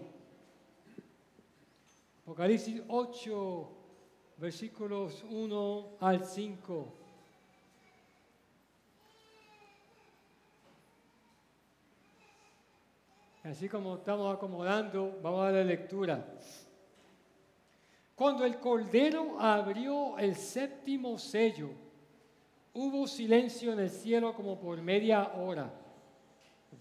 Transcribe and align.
Apocalipsis 2.23 2.82
8, 2.88 3.70
versículos 4.38 5.23
1 5.30 5.90
al 6.00 6.26
5. 6.26 6.94
Así 13.44 13.70
como 13.70 13.96
estamos 13.98 14.36
acomodando, 14.36 15.20
vamos 15.22 15.48
a 15.48 15.52
la 15.52 15.64
lectura. 15.64 16.34
Cuando 18.16 18.44
el 18.44 18.59
Cordero 18.59 19.40
abrió 19.40 20.18
el 20.18 20.36
séptimo 20.36 21.18
sello, 21.20 21.70
hubo 22.73 23.08
silencio 23.08 23.73
en 23.73 23.80
el 23.80 23.90
cielo 23.90 24.34
como 24.34 24.59
por 24.59 24.81
media 24.81 25.34
hora. 25.36 25.73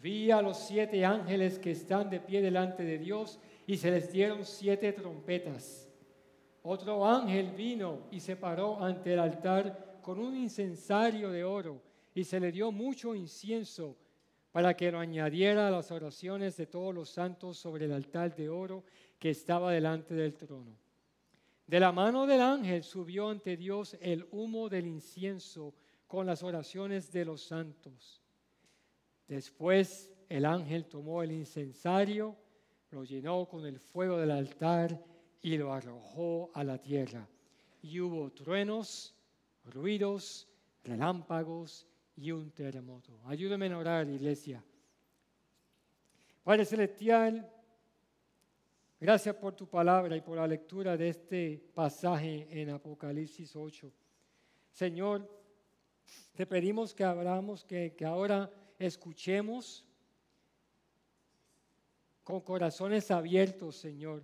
Vi 0.01 0.31
a 0.31 0.43
los 0.43 0.59
siete 0.59 1.05
ángeles 1.05 1.59
que 1.59 1.73
están 1.73 2.11
de 2.11 2.21
pie 2.21 2.43
delante 2.43 2.85
de 2.85 2.99
Dios 2.99 3.41
y 3.67 3.77
se 3.77 3.91
les 3.91 4.13
dieron 4.13 4.45
siete 4.45 4.93
trompetas. 4.93 5.89
Otro 6.63 7.07
ángel 7.07 7.51
vino 7.53 8.01
y 8.11 8.21
se 8.21 8.37
paró 8.37 8.83
ante 8.83 9.15
el 9.15 9.21
altar 9.21 9.99
con 10.03 10.19
un 10.19 10.37
incensario 10.37 11.31
de 11.31 11.45
oro 11.45 11.81
y 12.15 12.25
se 12.25 12.41
le 12.41 12.53
dio 12.53 12.71
mucho 12.71 13.15
incienso 13.15 13.97
para 14.53 14.75
que 14.75 14.91
lo 14.91 14.99
añadiera 14.99 15.69
a 15.69 15.71
las 15.71 15.91
oraciones 15.91 16.57
de 16.57 16.67
todos 16.67 16.95
los 16.95 17.11
santos 17.11 17.59
sobre 17.59 17.85
el 17.85 17.93
altar 17.93 18.35
de 18.35 18.49
oro 18.49 18.85
que 19.19 19.31
estaba 19.31 19.73
delante 19.73 20.15
del 20.15 20.35
trono. 20.35 20.77
De 21.69 21.79
la 21.79 21.93
mano 21.93 22.27
del 22.27 22.41
ángel 22.41 22.83
subió 22.83 23.29
ante 23.29 23.55
Dios 23.59 23.95
el 24.01 24.27
humo 24.31 24.71
del 24.71 24.87
incienso 24.87 25.75
con 26.07 26.25
las 26.25 26.43
oraciones 26.43 27.13
de 27.13 27.27
los 27.27 27.43
santos. 27.43 28.23
Después 29.27 30.11
el 30.31 30.47
ángel 30.47 30.87
tomó 30.87 31.23
el 31.23 31.31
incensario, 31.31 32.35
lo 32.91 33.05
llenó 33.05 33.47
con 33.47 33.67
el 33.67 33.79
fuego 33.79 34.17
del 34.17 34.31
altar 34.31 34.99
y 35.43 35.59
lo 35.59 35.71
arrojó 35.71 36.51
a 36.55 36.65
la 36.65 36.79
tierra. 36.79 37.29
Y 37.83 38.01
hubo 38.01 38.33
truenos, 38.33 39.15
ruidos, 39.67 40.49
relámpagos 40.85 41.87
y 42.17 42.33
un 42.33 42.51
terremoto. 42.51 43.21
Ayúdeme 43.27 43.67
a 43.67 43.77
orar, 43.77 44.09
iglesia. 44.09 44.65
Padre 46.43 46.65
Celestial, 46.65 47.47
gracias 49.01 49.35
por 49.37 49.55
tu 49.55 49.67
palabra 49.69 50.17
y 50.17 50.21
por 50.21 50.37
la 50.37 50.47
lectura 50.47 50.97
de 50.97 51.09
este 51.11 51.63
pasaje 51.75 52.47
en 52.51 52.71
Apocalipsis 52.71 53.55
8. 53.55 53.93
Señor, 54.73 55.29
te 56.35 56.47
pedimos 56.47 56.95
que 56.95 57.05
abramos, 57.05 57.65
que, 57.65 57.95
ahora 58.05 58.51
escuchemos 58.79 59.85
con 62.23 62.41
corazones 62.41 63.11
abiertos, 63.11 63.77
Señor, 63.77 64.23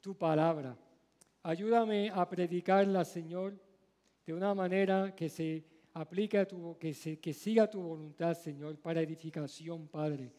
tu 0.00 0.16
palabra. 0.16 0.76
Ayúdame 1.42 2.10
a 2.10 2.28
predicarla, 2.28 3.04
Señor, 3.04 3.54
de 4.24 4.34
una 4.34 4.54
manera 4.54 5.14
que 5.14 5.28
se 5.28 5.64
aplique 5.94 6.38
a 6.38 6.46
tu, 6.46 6.76
que, 6.78 6.92
que 7.20 7.32
siga 7.32 7.70
tu 7.70 7.80
voluntad, 7.80 8.34
Señor, 8.34 8.78
para 8.78 9.00
edificación, 9.00 9.86
Padre, 9.88 10.32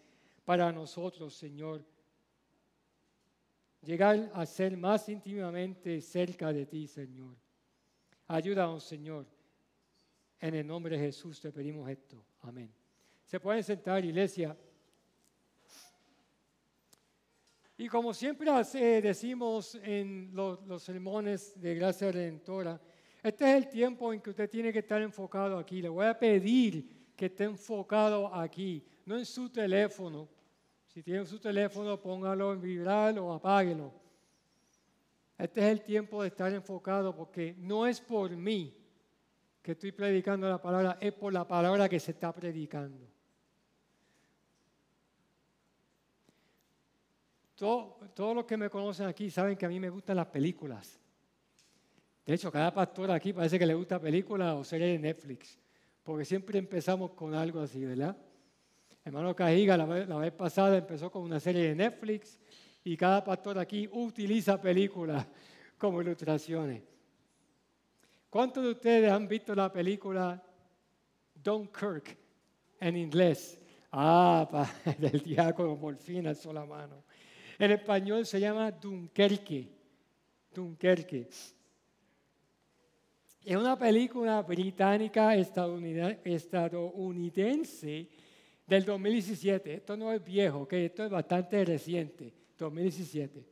para 0.43 0.71
nosotros, 0.71 1.33
Señor. 1.33 1.85
Llegar 3.87 4.29
a 4.33 4.45
ser 4.45 4.75
más 4.75 5.07
íntimamente 5.07 6.01
cerca 6.01 6.51
de 6.51 6.65
ti, 6.65 6.87
Señor. 6.87 7.37
Ayúdanos, 8.27 8.83
Señor. 8.83 9.25
En 10.41 10.55
el 10.55 10.67
nombre 10.67 10.97
de 10.97 11.05
Jesús 11.05 11.39
te 11.39 11.53
pedimos 11.53 11.89
esto. 11.89 12.21
Amén. 12.41 12.69
Se 13.23 13.39
pueden 13.39 13.63
sentar, 13.63 14.03
iglesia. 14.03 14.57
Y 17.77 17.87
como 17.87 18.13
siempre 18.13 18.51
decimos 19.01 19.75
en 19.75 20.31
los, 20.33 20.61
los, 20.67 20.83
sermones 20.83 21.57
de 21.57 21.75
Gracia 21.75 22.11
Redentora, 22.11 22.81
este 23.23 23.49
es 23.49 23.55
el 23.55 23.69
tiempo 23.69 24.11
en 24.11 24.19
que 24.19 24.31
usted 24.31 24.49
tiene 24.49 24.73
que 24.73 24.79
estar 24.79 25.01
enfocado 25.01 25.57
aquí. 25.57 25.81
Le 25.81 25.87
voy 25.87 26.07
a 26.07 26.19
pedir 26.19 27.13
que 27.15 27.27
esté 27.27 27.45
enfocado 27.45 28.35
aquí, 28.35 28.85
no 29.05 29.17
en 29.17 29.25
su 29.25 29.49
teléfono. 29.49 30.27
Si 30.97 31.03
tiene 31.03 31.27
su 31.27 31.37
teléfono, 31.37 32.01
póngalo 32.01 32.53
en 32.53 32.59
vibrar 32.59 33.19
o 33.19 33.31
apáguelo. 33.31 33.93
Este 35.37 35.61
es 35.61 35.67
el 35.67 35.81
tiempo 35.83 36.23
de 36.23 36.29
estar 36.29 36.51
enfocado 36.51 37.15
porque 37.15 37.53
no 37.59 37.85
es 37.85 38.01
por 38.01 38.35
mí 38.35 38.75
que 39.61 39.73
estoy 39.73 39.91
predicando 39.91 40.49
la 40.49 40.59
palabra, 40.59 40.97
es 40.99 41.13
por 41.13 41.31
la 41.31 41.47
palabra 41.47 41.87
que 41.87 41.99
se 41.99 42.13
está 42.13 42.33
predicando. 42.33 43.07
Todo, 47.53 47.99
todos 48.15 48.35
los 48.35 48.45
que 48.45 48.57
me 48.57 48.67
conocen 48.67 49.05
aquí 49.05 49.29
saben 49.29 49.55
que 49.55 49.67
a 49.67 49.69
mí 49.69 49.79
me 49.79 49.91
gustan 49.91 50.15
las 50.15 50.25
películas. 50.25 50.99
De 52.25 52.33
hecho, 52.33 52.51
cada 52.51 52.73
pastor 52.73 53.11
aquí 53.11 53.33
parece 53.33 53.59
que 53.59 53.67
le 53.67 53.75
gusta 53.75 54.01
películas 54.01 54.55
o 54.55 54.63
series 54.63 54.99
de 54.99 55.07
Netflix, 55.07 55.59
porque 56.01 56.25
siempre 56.25 56.57
empezamos 56.57 57.11
con 57.11 57.35
algo 57.35 57.59
así, 57.59 57.85
¿verdad? 57.85 58.17
Hermano 59.07 59.33
Cajiga 59.33 59.77
la 59.77 59.85
vez, 59.85 60.33
pasada 60.33 60.77
empezó 60.77 61.09
con 61.09 61.21
una 61.21 61.39
serie 61.39 61.69
de 61.69 61.75
Netflix 61.75 62.37
y 62.83 62.97
cada 62.97 63.23
pastor 63.23 63.57
aquí 63.57 63.87
utiliza 63.89 64.59
películas 64.59 65.25
como 65.77 66.01
ilustraciones. 66.01 66.83
¿Cuántos 68.29 68.65
de 68.65 68.71
ustedes 68.71 69.09
han 69.09 69.25
visto 69.25 69.55
la 69.55 69.71
película 69.71 70.43
Dunkirk 71.33 72.17
en 72.81 72.97
inglés? 72.97 73.57
Ah, 73.93 74.45
pa, 74.51 74.69
del 74.97 75.21
diácono 75.21 75.77
Morfina 75.77 76.31
alzó 76.31 76.51
la 76.51 76.65
mano. 76.65 77.05
En 77.57 77.71
español 77.71 78.25
se 78.25 78.41
llama 78.41 78.71
Dunkerque. 78.71 79.69
Dunkerque. 80.53 81.29
Es 83.45 83.55
una 83.55 83.79
película 83.79 84.41
británica 84.41 85.33
estadounidense 85.33 88.09
del 88.67 88.83
2017. 88.83 89.73
Esto 89.73 89.97
no 89.97 90.11
es 90.11 90.23
viejo, 90.23 90.59
¿okay? 90.59 90.85
esto 90.85 91.05
es 91.05 91.09
bastante 91.09 91.63
reciente, 91.63 92.33
2017. 92.57 93.45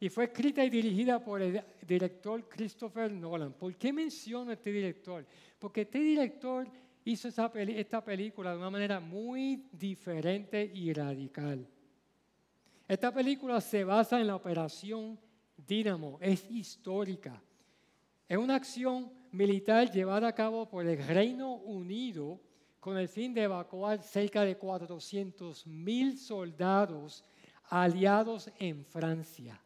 Y 0.00 0.08
fue 0.08 0.24
escrita 0.24 0.64
y 0.64 0.70
dirigida 0.70 1.22
por 1.22 1.40
el 1.40 1.62
director 1.86 2.48
Christopher 2.48 3.12
Nolan. 3.12 3.52
¿Por 3.52 3.76
qué 3.76 3.92
menciono 3.92 4.50
a 4.50 4.54
este 4.54 4.72
director? 4.72 5.24
Porque 5.58 5.82
este 5.82 6.00
director 6.00 6.66
hizo 7.04 7.28
esa 7.28 7.50
peli 7.52 7.78
esta 7.78 8.02
película 8.02 8.52
de 8.52 8.58
una 8.58 8.70
manera 8.70 8.98
muy 8.98 9.68
diferente 9.72 10.70
y 10.74 10.92
radical. 10.92 11.66
Esta 12.88 13.12
película 13.12 13.60
se 13.60 13.84
basa 13.84 14.20
en 14.20 14.26
la 14.26 14.36
operación 14.36 15.18
Dínamo, 15.66 16.18
es 16.22 16.50
histórica. 16.50 17.42
Es 18.26 18.38
una 18.38 18.54
acción 18.54 19.12
militar 19.30 19.90
llevada 19.90 20.28
a 20.28 20.34
cabo 20.34 20.68
por 20.68 20.86
el 20.86 21.06
Reino 21.06 21.54
Unido 21.56 22.40
con 22.80 22.96
el 22.96 23.08
fin 23.08 23.34
de 23.34 23.42
evacuar 23.42 24.02
cerca 24.02 24.42
de 24.42 24.56
400 24.56 25.66
mil 25.66 26.18
soldados 26.18 27.22
aliados 27.68 28.50
en 28.58 28.84
Francia. 28.84 29.60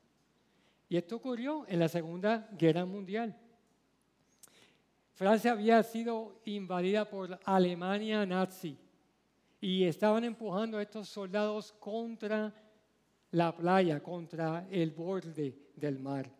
Y 0.88 0.96
esto 0.96 1.16
ocurrió 1.16 1.64
en 1.68 1.78
la 1.78 1.88
Segunda 1.88 2.48
Guerra 2.58 2.84
Mundial. 2.84 3.34
Francia 5.14 5.52
había 5.52 5.82
sido 5.84 6.40
invadida 6.44 7.08
por 7.08 7.38
Alemania 7.44 8.26
nazi 8.26 8.76
y 9.60 9.84
estaban 9.84 10.24
empujando 10.24 10.76
a 10.76 10.82
estos 10.82 11.08
soldados 11.08 11.72
contra 11.72 12.52
la 13.30 13.54
playa, 13.54 14.02
contra 14.02 14.66
el 14.70 14.90
borde 14.90 15.56
del 15.76 15.98
mar. 16.00 16.30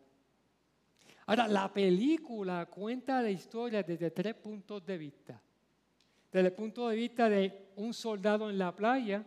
Ahora, 1.27 1.49
la 1.49 1.73
película 1.73 2.67
cuenta 2.67 3.23
la 3.23 3.31
historia 3.31 3.83
desde 3.83 4.11
tres 4.11 4.35
puntos 4.35 4.85
de 4.85 4.99
vista. 4.99 5.41
Desde 6.35 6.49
el 6.49 6.55
punto 6.55 6.89
de 6.89 6.97
vista 6.97 7.29
de 7.29 7.71
un 7.77 7.95
soldado 7.95 8.51
en 8.51 8.59
la 8.59 8.75
playa, 8.75 9.25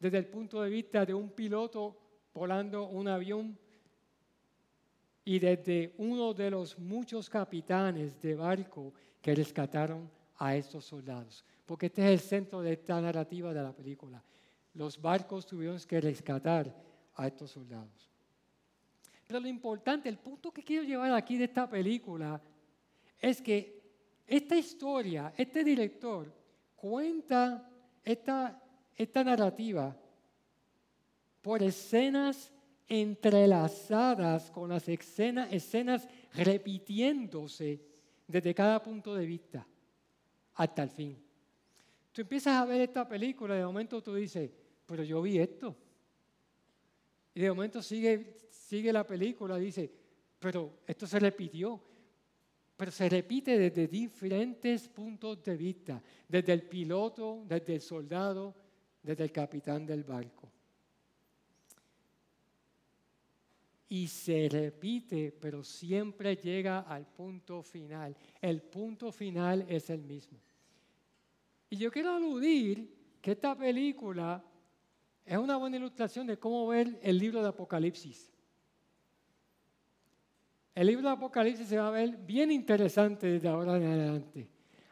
desde 0.00 0.16
el 0.16 0.24
punto 0.24 0.62
de 0.62 0.70
vista 0.70 1.04
de 1.04 1.12
un 1.12 1.28
piloto 1.28 1.94
volando 2.32 2.86
un 2.86 3.08
avión 3.08 3.58
y 5.22 5.38
desde 5.38 5.92
uno 5.98 6.32
de 6.32 6.50
los 6.50 6.78
muchos 6.78 7.28
capitanes 7.28 8.18
de 8.22 8.34
barco 8.36 8.94
que 9.20 9.34
rescataron 9.34 10.10
a 10.38 10.56
estos 10.56 10.86
soldados, 10.86 11.44
porque 11.66 11.86
este 11.86 12.02
es 12.06 12.22
el 12.22 12.26
centro 12.26 12.62
de 12.62 12.72
esta 12.72 12.98
narrativa 13.02 13.52
de 13.52 13.62
la 13.62 13.74
película. 13.74 14.24
Los 14.72 14.98
barcos 14.98 15.44
tuvieron 15.44 15.78
que 15.80 16.00
rescatar 16.00 16.74
a 17.16 17.26
estos 17.26 17.50
soldados. 17.50 18.08
Pero 19.26 19.40
lo 19.40 19.48
importante, 19.48 20.08
el 20.08 20.16
punto 20.16 20.50
que 20.50 20.64
quiero 20.64 20.84
llevar 20.84 21.12
aquí 21.12 21.36
de 21.36 21.44
esta 21.44 21.68
película 21.68 22.40
es 23.20 23.42
que 23.42 23.76
esta 24.26 24.56
historia, 24.56 25.34
este 25.36 25.62
director 25.62 26.45
cuenta 26.76 27.68
esta, 28.04 28.62
esta 28.94 29.24
narrativa 29.24 29.96
por 31.42 31.62
escenas 31.62 32.52
entrelazadas 32.88 34.50
con 34.50 34.68
las 34.68 34.88
escenas, 34.88 35.52
escenas 35.52 36.08
repitiéndose 36.34 37.80
desde 38.26 38.54
cada 38.54 38.82
punto 38.82 39.14
de 39.14 39.26
vista 39.26 39.66
hasta 40.54 40.82
el 40.82 40.90
fin. 40.90 41.16
Tú 42.12 42.22
empiezas 42.22 42.54
a 42.54 42.64
ver 42.64 42.80
esta 42.80 43.06
película 43.06 43.54
y 43.54 43.58
de 43.58 43.66
momento 43.66 44.02
tú 44.02 44.14
dices, 44.14 44.50
pero 44.86 45.02
yo 45.02 45.20
vi 45.20 45.38
esto. 45.38 45.76
Y 47.34 47.40
de 47.40 47.50
momento 47.50 47.82
sigue, 47.82 48.36
sigue 48.50 48.92
la 48.92 49.06
película 49.06 49.58
y 49.58 49.66
dice, 49.66 49.92
pero 50.38 50.78
esto 50.86 51.06
se 51.06 51.18
repitió. 51.18 51.80
Pero 52.76 52.90
se 52.90 53.08
repite 53.08 53.58
desde 53.58 53.88
diferentes 53.88 54.88
puntos 54.88 55.42
de 55.42 55.56
vista, 55.56 56.02
desde 56.28 56.52
el 56.52 56.62
piloto, 56.62 57.44
desde 57.46 57.76
el 57.76 57.80
soldado, 57.80 58.54
desde 59.02 59.24
el 59.24 59.32
capitán 59.32 59.86
del 59.86 60.04
barco. 60.04 60.52
y 63.88 64.08
se 64.08 64.48
repite, 64.48 65.32
pero 65.32 65.62
siempre 65.62 66.36
llega 66.36 66.80
al 66.80 67.06
punto 67.06 67.62
final. 67.62 68.16
El 68.40 68.62
punto 68.62 69.12
final 69.12 69.64
es 69.68 69.90
el 69.90 70.02
mismo. 70.02 70.40
Y 71.70 71.76
yo 71.76 71.90
quiero 71.90 72.14
aludir 72.14 73.18
que 73.20 73.32
esta 73.32 73.56
película 73.56 74.44
es 75.24 75.38
una 75.38 75.56
buena 75.56 75.76
ilustración 75.76 76.26
de 76.26 76.38
cómo 76.38 76.66
ver 76.66 76.98
el 77.02 77.18
libro 77.18 77.42
de 77.42 77.48
Apocalipsis. 77.48 78.30
El 80.76 80.88
libro 80.88 81.08
de 81.08 81.14
Apocalipsis 81.14 81.68
se 81.68 81.78
va 81.78 81.88
a 81.88 81.90
ver 81.90 82.18
bien 82.18 82.52
interesante 82.52 83.26
desde 83.26 83.48
ahora 83.48 83.78
en 83.78 83.86
adelante. 83.86 84.46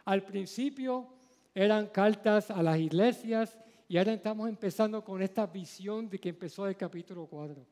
Al 0.07 0.23
principio 0.23 1.07
eran 1.55 1.89
cartas 1.89 2.51
a 2.51 2.63
las 2.63 2.79
iglesias 2.79 3.59
y 3.87 3.99
ahora 3.99 4.15
estamos 4.15 4.49
empezando 4.49 5.05
con 5.05 5.21
esta 5.21 5.45
visión 5.47 6.09
de 6.09 6.19
que 6.19 6.31
empezó 6.31 6.67
el 6.67 6.75
capítulo 6.75 7.27
4. 7.27 7.67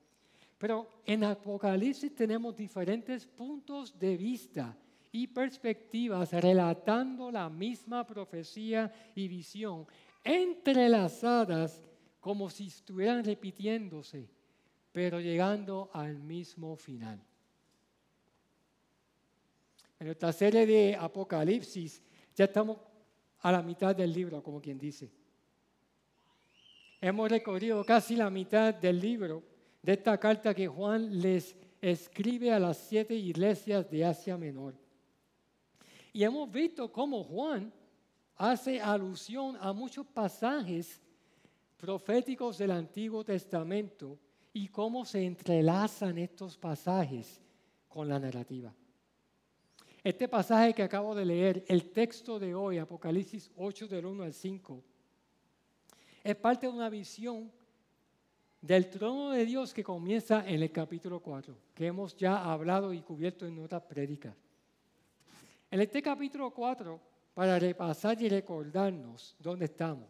Pero 0.58 0.86
en 1.06 1.24
Apocalipsis 1.24 2.14
tenemos 2.14 2.54
diferentes 2.54 3.24
puntos 3.24 3.98
de 3.98 4.14
vista 4.18 4.76
y 5.10 5.26
perspectivas 5.28 6.34
relatando 6.34 7.30
la 7.30 7.48
misma 7.48 8.06
profecía 8.06 8.92
y 9.14 9.26
visión, 9.26 9.86
entrelazadas 10.22 11.82
como 12.20 12.50
si 12.50 12.66
estuvieran 12.66 13.24
repitiéndose, 13.24 14.28
pero 14.92 15.18
llegando 15.18 15.88
al 15.94 16.18
mismo 16.18 16.76
final. 16.76 17.18
En 20.02 20.08
esta 20.08 20.32
serie 20.32 20.66
de 20.66 20.96
Apocalipsis 20.96 22.02
ya 22.34 22.46
estamos 22.46 22.76
a 23.38 23.52
la 23.52 23.62
mitad 23.62 23.94
del 23.94 24.12
libro, 24.12 24.42
como 24.42 24.60
quien 24.60 24.76
dice. 24.76 25.12
Hemos 27.00 27.30
recorrido 27.30 27.84
casi 27.84 28.16
la 28.16 28.28
mitad 28.28 28.74
del 28.74 28.98
libro 28.98 29.44
de 29.80 29.92
esta 29.92 30.18
carta 30.18 30.52
que 30.52 30.66
Juan 30.66 31.20
les 31.20 31.54
escribe 31.80 32.50
a 32.50 32.58
las 32.58 32.78
siete 32.78 33.14
iglesias 33.14 33.88
de 33.88 34.04
Asia 34.04 34.36
Menor. 34.36 34.74
Y 36.12 36.24
hemos 36.24 36.50
visto 36.50 36.90
cómo 36.90 37.22
Juan 37.22 37.72
hace 38.34 38.80
alusión 38.80 39.56
a 39.60 39.72
muchos 39.72 40.04
pasajes 40.04 41.00
proféticos 41.76 42.58
del 42.58 42.72
Antiguo 42.72 43.22
Testamento 43.22 44.18
y 44.52 44.66
cómo 44.66 45.04
se 45.04 45.24
entrelazan 45.24 46.18
estos 46.18 46.58
pasajes 46.58 47.40
con 47.86 48.08
la 48.08 48.18
narrativa. 48.18 48.74
Este 50.04 50.26
pasaje 50.26 50.74
que 50.74 50.82
acabo 50.82 51.14
de 51.14 51.24
leer, 51.24 51.64
el 51.68 51.92
texto 51.92 52.40
de 52.40 52.56
hoy, 52.56 52.78
Apocalipsis 52.78 53.52
8 53.56 53.86
del 53.86 54.06
1 54.06 54.24
al 54.24 54.32
5, 54.32 54.82
es 56.24 56.36
parte 56.36 56.66
de 56.66 56.72
una 56.72 56.88
visión 56.88 57.52
del 58.60 58.90
trono 58.90 59.30
de 59.30 59.46
Dios 59.46 59.72
que 59.72 59.84
comienza 59.84 60.44
en 60.48 60.60
el 60.60 60.72
capítulo 60.72 61.20
4, 61.20 61.56
que 61.72 61.86
hemos 61.86 62.16
ya 62.16 62.42
hablado 62.52 62.92
y 62.92 63.00
cubierto 63.00 63.46
en 63.46 63.60
otras 63.60 63.82
prédicas. 63.82 64.34
En 65.70 65.80
este 65.80 66.02
capítulo 66.02 66.50
4, 66.50 67.00
para 67.34 67.58
repasar 67.60 68.20
y 68.20 68.28
recordarnos 68.28 69.36
dónde 69.38 69.66
estamos, 69.66 70.08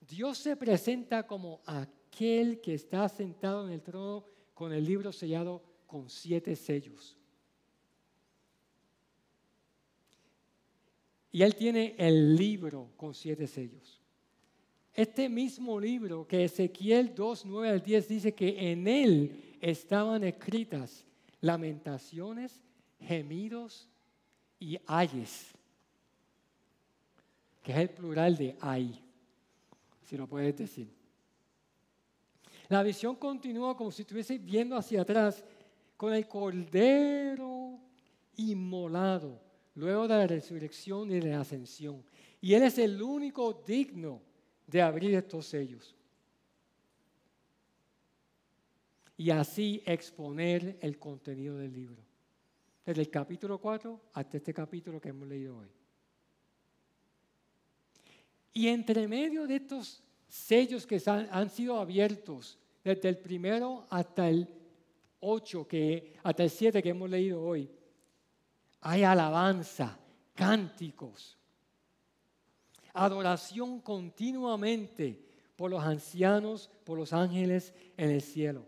Dios 0.00 0.36
se 0.36 0.54
presenta 0.54 1.26
como 1.26 1.62
aquel 1.64 2.60
que 2.60 2.74
está 2.74 3.08
sentado 3.08 3.66
en 3.66 3.72
el 3.72 3.80
trono 3.80 4.22
con 4.52 4.70
el 4.74 4.84
libro 4.84 5.12
sellado 5.12 5.62
con 5.86 6.10
siete 6.10 6.54
sellos. 6.56 7.16
Y 11.32 11.42
Él 11.42 11.54
tiene 11.54 11.94
el 11.96 12.34
libro 12.36 12.90
con 12.96 13.14
siete 13.14 13.46
sellos. 13.46 14.00
Este 14.92 15.28
mismo 15.28 15.78
libro 15.78 16.26
que 16.26 16.44
Ezequiel 16.44 17.14
2, 17.14 17.46
9 17.46 17.68
al 17.68 17.82
10 17.82 18.08
dice 18.08 18.34
que 18.34 18.72
en 18.72 18.88
él 18.88 19.56
estaban 19.60 20.24
escritas 20.24 21.06
lamentaciones, 21.40 22.60
gemidos 22.98 23.88
y 24.58 24.78
ayes, 24.86 25.52
que 27.62 27.72
es 27.72 27.78
el 27.78 27.90
plural 27.90 28.36
de 28.36 28.56
ay, 28.60 29.00
si 30.04 30.16
lo 30.16 30.26
puedes 30.26 30.56
decir. 30.56 30.92
La 32.68 32.82
visión 32.82 33.16
continúa 33.16 33.76
como 33.76 33.90
si 33.90 34.02
estuviese 34.02 34.38
viendo 34.38 34.76
hacia 34.76 35.02
atrás 35.02 35.44
con 35.96 36.12
el 36.12 36.26
cordero 36.26 37.78
inmolado 38.36 39.49
luego 39.74 40.08
de 40.08 40.16
la 40.16 40.26
resurrección 40.26 41.10
y 41.10 41.20
de 41.20 41.30
la 41.30 41.40
ascensión. 41.40 42.02
Y 42.40 42.54
Él 42.54 42.62
es 42.62 42.78
el 42.78 43.00
único 43.02 43.62
digno 43.66 44.22
de 44.66 44.82
abrir 44.82 45.14
estos 45.14 45.46
sellos. 45.46 45.94
Y 49.16 49.30
así 49.30 49.82
exponer 49.84 50.78
el 50.80 50.98
contenido 50.98 51.58
del 51.58 51.72
libro. 51.72 52.02
Desde 52.86 53.02
el 53.02 53.10
capítulo 53.10 53.58
4 53.58 54.00
hasta 54.14 54.36
este 54.38 54.54
capítulo 54.54 55.00
que 55.00 55.10
hemos 55.10 55.28
leído 55.28 55.58
hoy. 55.58 55.68
Y 58.52 58.68
entre 58.68 59.06
medio 59.06 59.46
de 59.46 59.56
estos 59.56 60.02
sellos 60.28 60.86
que 60.86 61.00
han, 61.06 61.50
sido 61.50 61.78
abiertos, 61.78 62.58
desde 62.82 63.08
el 63.08 63.18
primero 63.18 63.86
hasta 63.90 64.28
el 64.28 64.48
8, 65.20 65.68
que, 65.68 66.14
hasta 66.22 66.44
el 66.44 66.50
7 66.50 66.82
que 66.82 66.88
hemos 66.88 67.10
leído 67.10 67.42
hoy, 67.42 67.70
hay 68.80 69.04
alabanza, 69.04 69.98
cánticos, 70.34 71.38
adoración 72.92 73.80
continuamente 73.80 75.22
por 75.56 75.70
los 75.70 75.82
ancianos, 75.82 76.70
por 76.84 76.98
los 76.98 77.12
ángeles 77.12 77.74
en 77.96 78.10
el 78.10 78.22
cielo, 78.22 78.66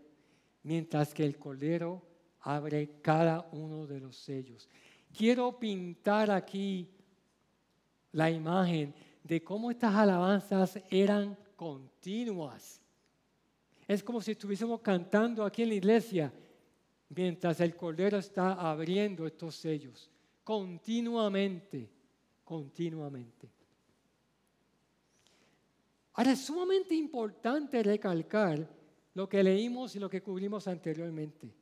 mientras 0.61 1.13
que 1.13 1.25
el 1.25 1.37
Cordero 1.37 2.01
abre 2.41 2.99
cada 3.01 3.49
uno 3.51 3.87
de 3.87 3.99
los 3.99 4.15
sellos. 4.17 4.69
Quiero 5.15 5.57
pintar 5.59 6.29
aquí 6.29 6.89
la 8.11 8.29
imagen 8.29 8.93
de 9.23 9.43
cómo 9.43 9.71
estas 9.71 9.95
alabanzas 9.95 10.79
eran 10.89 11.37
continuas. 11.55 12.81
Es 13.87 14.03
como 14.03 14.21
si 14.21 14.31
estuviésemos 14.31 14.81
cantando 14.81 15.43
aquí 15.43 15.63
en 15.63 15.69
la 15.69 15.75
iglesia 15.75 16.33
mientras 17.15 17.59
el 17.59 17.75
Cordero 17.75 18.17
está 18.17 18.53
abriendo 18.53 19.25
estos 19.25 19.55
sellos, 19.55 20.09
continuamente, 20.43 21.89
continuamente. 22.43 23.49
Ahora 26.13 26.31
es 26.31 26.39
sumamente 26.45 26.95
importante 26.95 27.81
recalcar 27.81 28.67
lo 29.13 29.27
que 29.27 29.43
leímos 29.43 29.95
y 29.95 29.99
lo 29.99 30.09
que 30.09 30.21
cubrimos 30.21 30.67
anteriormente, 30.67 31.53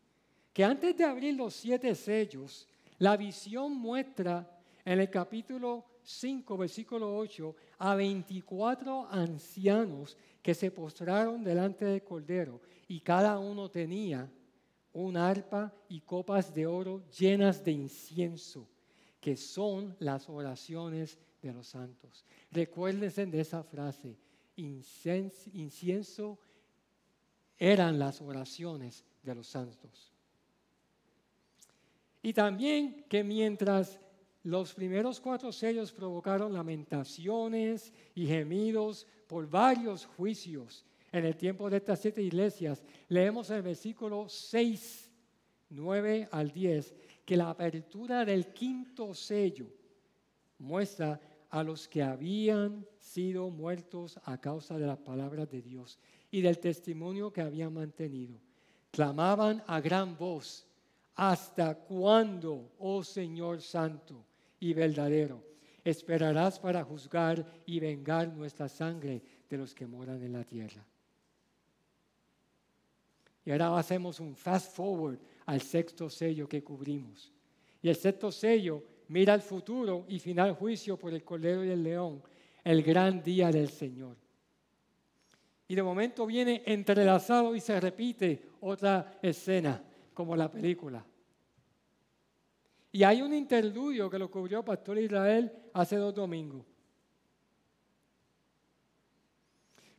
que 0.54 0.64
antes 0.64 0.96
de 0.98 1.06
abrir 1.06 1.36
los 1.36 1.54
siete 1.54 1.96
sellos, 1.96 2.68
la 2.98 3.18
visión 3.18 3.76
muestra 3.76 4.60
en 4.84 5.00
el 5.00 5.10
capítulo 5.10 5.86
5, 6.04 6.58
versículo 6.58 7.16
8, 7.18 7.56
a 7.80 7.96
24 7.96 9.08
ancianos 9.10 10.18
que 10.42 10.54
se 10.54 10.72
postraron 10.72 11.44
delante 11.44 11.86
del 11.86 12.04
Cordero 12.04 12.62
y 12.88 13.00
cada 13.00 13.40
uno 13.40 13.70
tenía 13.70 14.30
un 14.94 15.18
arpa 15.18 15.74
y 15.90 16.02
copas 16.02 16.54
de 16.54 16.66
oro 16.68 17.02
llenas 17.18 17.64
de 17.64 17.72
incienso, 17.72 18.68
que 19.20 19.36
son 19.36 19.96
las 20.00 20.30
oraciones 20.30 21.18
de 21.42 21.54
los 21.54 21.68
santos. 21.68 22.26
Recuérdense 22.52 23.26
de 23.26 23.42
esa 23.42 23.64
frase, 23.64 24.18
incienso 24.56 26.38
eran 27.58 28.00
las 28.00 28.22
oraciones 28.22 29.06
de 29.24 29.36
los 29.36 29.48
santos. 29.48 30.12
Y 32.24 32.34
también 32.34 33.06
que 33.08 33.24
mientras 33.24 34.00
los 34.44 34.74
primeros 34.74 35.20
cuatro 35.20 35.52
sellos 35.52 35.92
provocaron 35.92 36.54
lamentaciones 36.54 37.94
y 38.16 38.26
gemidos 38.26 39.06
por 39.28 39.48
varios 39.50 40.06
juicios. 40.06 40.84
En 41.12 41.26
el 41.26 41.36
tiempo 41.36 41.70
de 41.70 41.78
estas 41.78 42.00
siete 42.00 42.22
iglesias, 42.22 42.84
leemos 43.10 43.50
el 43.50 43.62
versículo 43.62 44.30
6, 44.30 45.12
9 45.70 46.30
al 46.32 46.52
10, 46.52 46.96
que 47.26 47.36
la 47.36 47.50
apertura 47.50 48.24
del 48.24 48.54
quinto 48.54 49.14
sello 49.14 49.68
muestra 50.58 51.20
a 51.50 51.64
los 51.64 51.88
que 51.90 52.02
habían 52.02 52.88
sido 52.98 53.50
muertos 53.50 54.20
a 54.24 54.40
causa 54.40 54.78
de 54.78 54.88
las 54.88 55.00
palabras 55.00 55.50
de 55.50 55.62
Dios 55.62 56.00
y 56.32 56.42
del 56.42 56.60
testimonio 56.60 57.32
que 57.34 57.42
habían 57.42 57.74
mantenido. 57.74 58.40
Clamaban 58.90 59.62
a 59.68 59.82
gran 59.82 60.18
voz, 60.18 60.66
¿hasta 61.16 61.76
cuándo, 61.76 62.72
oh 62.80 63.04
Señor 63.04 63.62
Santo 63.62 64.26
y 64.62 64.74
verdadero, 64.74 65.44
esperarás 65.84 66.58
para 66.58 66.86
juzgar 66.86 67.46
y 67.66 67.82
vengar 67.82 68.30
nuestra 68.30 68.70
sangre 68.70 69.22
de 69.50 69.58
los 69.58 69.76
que 69.76 69.88
moran 69.88 70.24
en 70.24 70.32
la 70.32 70.46
tierra? 70.46 70.86
Y 73.46 73.52
ahora 73.52 73.78
hacemos 73.78 74.20
un 74.20 74.36
fast 74.36 74.76
forward 74.76 75.18
al 75.46 75.62
sexto 75.62 76.10
sello 76.10 76.48
que 76.48 76.64
cubrimos. 76.64 77.32
Y 77.82 77.90
el 77.90 77.96
sexto 77.96 78.32
sello 78.32 78.84
mira 79.08 79.34
al 79.34 79.42
futuro 79.42 80.06
y 80.08 80.20
final 80.20 80.54
juicio 80.54 80.98
por 80.98 81.14
el 81.14 81.24
Cordero 81.24 81.66
y 81.66 81.70
el 81.70 81.84
León, 81.84 82.22
el 82.64 82.84
gran 82.84 83.22
día 83.22 83.52
del 83.52 83.70
Señor. 83.70 84.16
Y 85.68 85.76
de 85.76 85.84
momento 85.84 86.26
viene 86.26 86.64
entrelazado 86.66 87.56
y 87.56 87.62
se 87.62 87.80
repite 87.80 88.42
otra 88.60 89.18
escena, 89.22 89.84
como 90.14 90.36
la 90.36 90.52
película. 90.52 91.06
Y 92.92 93.04
hay 93.04 93.22
un 93.22 93.34
interludio 93.34 94.10
que 94.10 94.20
lo 94.20 94.30
cubrió 94.30 94.64
Pastor 94.64 95.00
Israel 95.00 95.52
hace 95.74 95.96
dos 95.96 96.14
domingos. 96.14 96.71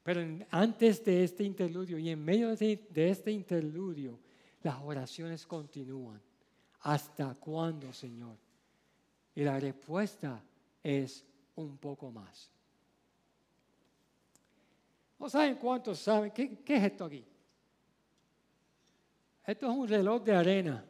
Pero 0.02 0.20
antes 0.50 1.04
de 1.04 1.24
este 1.24 1.44
interludio 1.44 1.98
y 1.98 2.10
en 2.10 2.24
medio 2.24 2.56
de 2.56 2.86
este 2.94 3.30
interludio, 3.30 4.18
las 4.62 4.80
oraciones 4.82 5.46
continúan. 5.46 6.20
¿Hasta 6.80 7.34
cuándo, 7.34 7.92
Señor? 7.92 8.36
Y 9.34 9.44
la 9.44 9.60
respuesta 9.60 10.42
es 10.82 11.24
un 11.54 11.78
poco 11.78 12.10
más. 12.10 12.50
¿No 15.18 15.28
saben 15.28 15.54
cuántos 15.54 16.00
saben? 16.00 16.32
¿Qué, 16.32 16.58
¿Qué, 16.64 16.76
es 16.76 16.84
esto 16.84 17.04
aquí? 17.04 17.24
Esto 19.46 19.70
es 19.70 19.76
un 19.76 19.86
reloj 19.86 20.24
de 20.24 20.34
arena. 20.34 20.84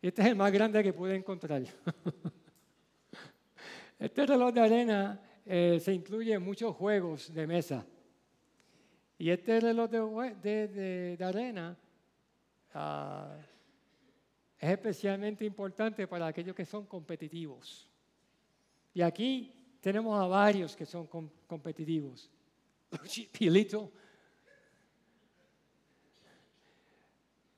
Este 0.00 0.22
es 0.22 0.28
el 0.28 0.36
más 0.36 0.50
grande 0.50 0.82
que 0.82 0.94
pude 0.94 1.14
encontrar. 1.14 1.62
este 3.98 4.26
reloj 4.26 4.54
de 4.54 4.60
arena 4.60 5.20
eh, 5.44 5.78
se 5.82 5.92
incluye 5.92 6.32
en 6.32 6.42
muchos 6.42 6.74
juegos 6.74 7.34
de 7.34 7.46
mesa. 7.46 7.84
Y 9.18 9.30
este 9.30 9.58
reloj 9.58 9.90
de, 9.90 11.18
arena 11.20 11.76
ah, 12.72 13.36
es 14.56 14.70
especialmente 14.70 15.44
importante 15.44 16.06
para 16.06 16.28
aquellos 16.28 16.54
que 16.54 16.64
son 16.64 16.86
competitivos. 16.86 17.88
Y 18.94 19.02
aquí 19.02 19.52
tenemos 19.80 20.18
a 20.20 20.26
varios 20.28 20.76
que 20.76 20.86
son 20.86 21.08
competitivos. 21.48 22.30
Pilito. 23.36 23.92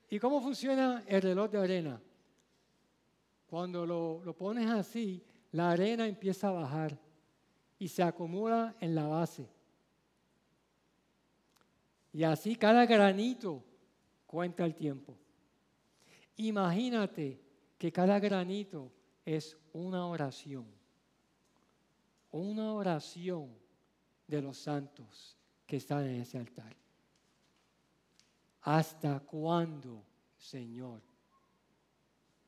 ¿Y 0.09 0.19
cómo 0.19 0.41
funciona 0.41 1.05
el 1.07 1.21
reloj 1.21 1.51
de 1.51 1.59
arena? 1.59 2.01
Cuando 3.47 3.85
lo, 3.85 4.23
lo 4.25 4.35
pones 4.35 4.69
así, 4.71 5.23
la 5.53 5.73
arena 5.73 6.07
empieza 6.07 6.49
a 6.49 6.53
bajar 6.53 6.99
y 7.79 7.87
se 7.87 8.03
acumula 8.03 8.75
en 8.81 8.95
la 8.95 9.07
base. 9.07 9.60
Y 12.13 12.25
así 12.25 12.57
cada 12.57 12.87
granito 12.87 13.63
cuenta 14.27 14.65
el 14.65 14.75
tiempo. 14.75 15.17
Imagínate 16.37 17.41
que 17.79 17.93
cada 17.93 18.19
granito 18.19 18.91
es 19.25 19.57
una 19.73 20.07
oración. 20.07 20.67
Una 22.33 22.75
oración 22.75 23.51
de 24.27 24.43
los 24.43 24.59
santos 24.59 25.37
que 25.67 25.77
están 25.77 26.05
en 26.07 26.21
ese 26.21 26.39
altar. 26.39 26.77
¿Hasta 28.63 29.21
cuándo, 29.21 30.05
Señor? 30.37 31.01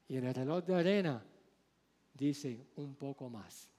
Y 0.08 0.16
en 0.16 0.26
el 0.26 0.34
reloj 0.34 0.64
de 0.64 0.74
arena 0.74 1.24
dice 2.14 2.66
un 2.76 2.94
poco 2.94 3.28
más. 3.30 3.71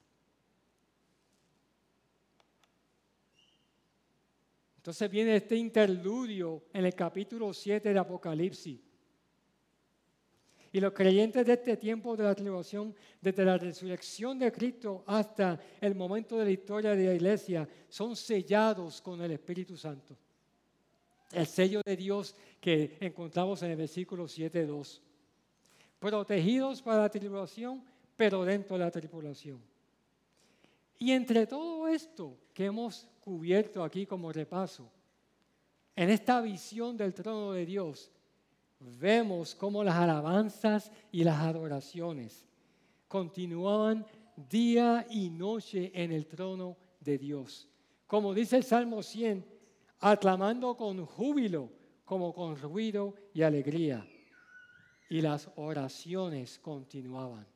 Entonces 4.83 5.09
viene 5.09 5.37
este 5.37 5.55
interludio 5.55 6.65
en 6.73 6.83
el 6.83 6.93
capítulo 6.93 7.53
7 7.53 7.93
de 7.93 7.97
Apocalipsis. 7.97 8.81
Y 10.73 10.79
los 10.81 10.91
creyentes 10.91 11.45
de 11.45 11.53
este 11.53 11.77
tiempo 11.77 12.17
de 12.17 12.25
la 12.25 12.35
tribulación, 12.35 12.93
desde 13.21 13.45
la 13.45 13.57
resurrección 13.57 14.37
de 14.37 14.51
Cristo 14.51 15.05
hasta 15.07 15.57
el 15.79 15.95
momento 15.95 16.37
de 16.37 16.43
la 16.43 16.51
historia 16.51 16.97
de 16.97 17.05
la 17.05 17.13
iglesia, 17.13 17.65
son 17.87 18.13
sellados 18.17 19.01
con 19.01 19.21
el 19.21 19.31
Espíritu 19.31 19.77
Santo. 19.77 20.17
El 21.31 21.47
sello 21.47 21.81
de 21.85 21.95
Dios 21.95 22.35
que 22.59 22.97
encontramos 22.99 23.63
en 23.63 23.71
el 23.71 23.77
versículo 23.77 24.25
7.2. 24.25 24.99
Protegidos 25.97 26.81
para 26.81 27.03
la 27.03 27.09
tribulación, 27.09 27.81
pero 28.17 28.43
dentro 28.43 28.77
de 28.77 28.83
la 28.83 28.91
tribulación. 28.91 29.72
Y 31.03 31.12
entre 31.12 31.45
todo 31.45 31.86
esto 31.89 32.38
que 32.53 32.63
hemos 32.63 33.10
cubierto 33.19 33.83
aquí 33.83 34.05
como 34.05 34.31
repaso, 34.31 34.89
en 35.98 36.10
esta 36.10 36.39
visión 36.39 36.95
del 36.95 37.13
trono 37.13 37.51
de 37.51 37.65
Dios, 37.65 38.10
vemos 38.79 39.53
cómo 39.53 39.83
las 39.83 39.95
alabanzas 39.95 40.89
y 41.12 41.25
las 41.25 41.39
adoraciones 41.39 42.48
continuaban 43.10 44.05
día 44.50 45.05
y 45.10 45.29
noche 45.29 45.91
en 45.93 46.13
el 46.13 46.25
trono 46.25 46.77
de 47.01 47.17
Dios. 47.17 47.67
Como 48.07 48.33
dice 48.33 48.55
el 48.55 48.63
Salmo 48.63 49.03
100, 49.03 49.45
aclamando 50.00 50.77
con 50.77 51.05
júbilo, 51.05 51.69
como 52.05 52.33
con 52.33 52.55
ruido 52.55 53.13
y 53.33 53.41
alegría. 53.41 54.07
Y 55.10 55.19
las 55.19 55.50
oraciones 55.57 56.60
continuaban. 56.60 57.52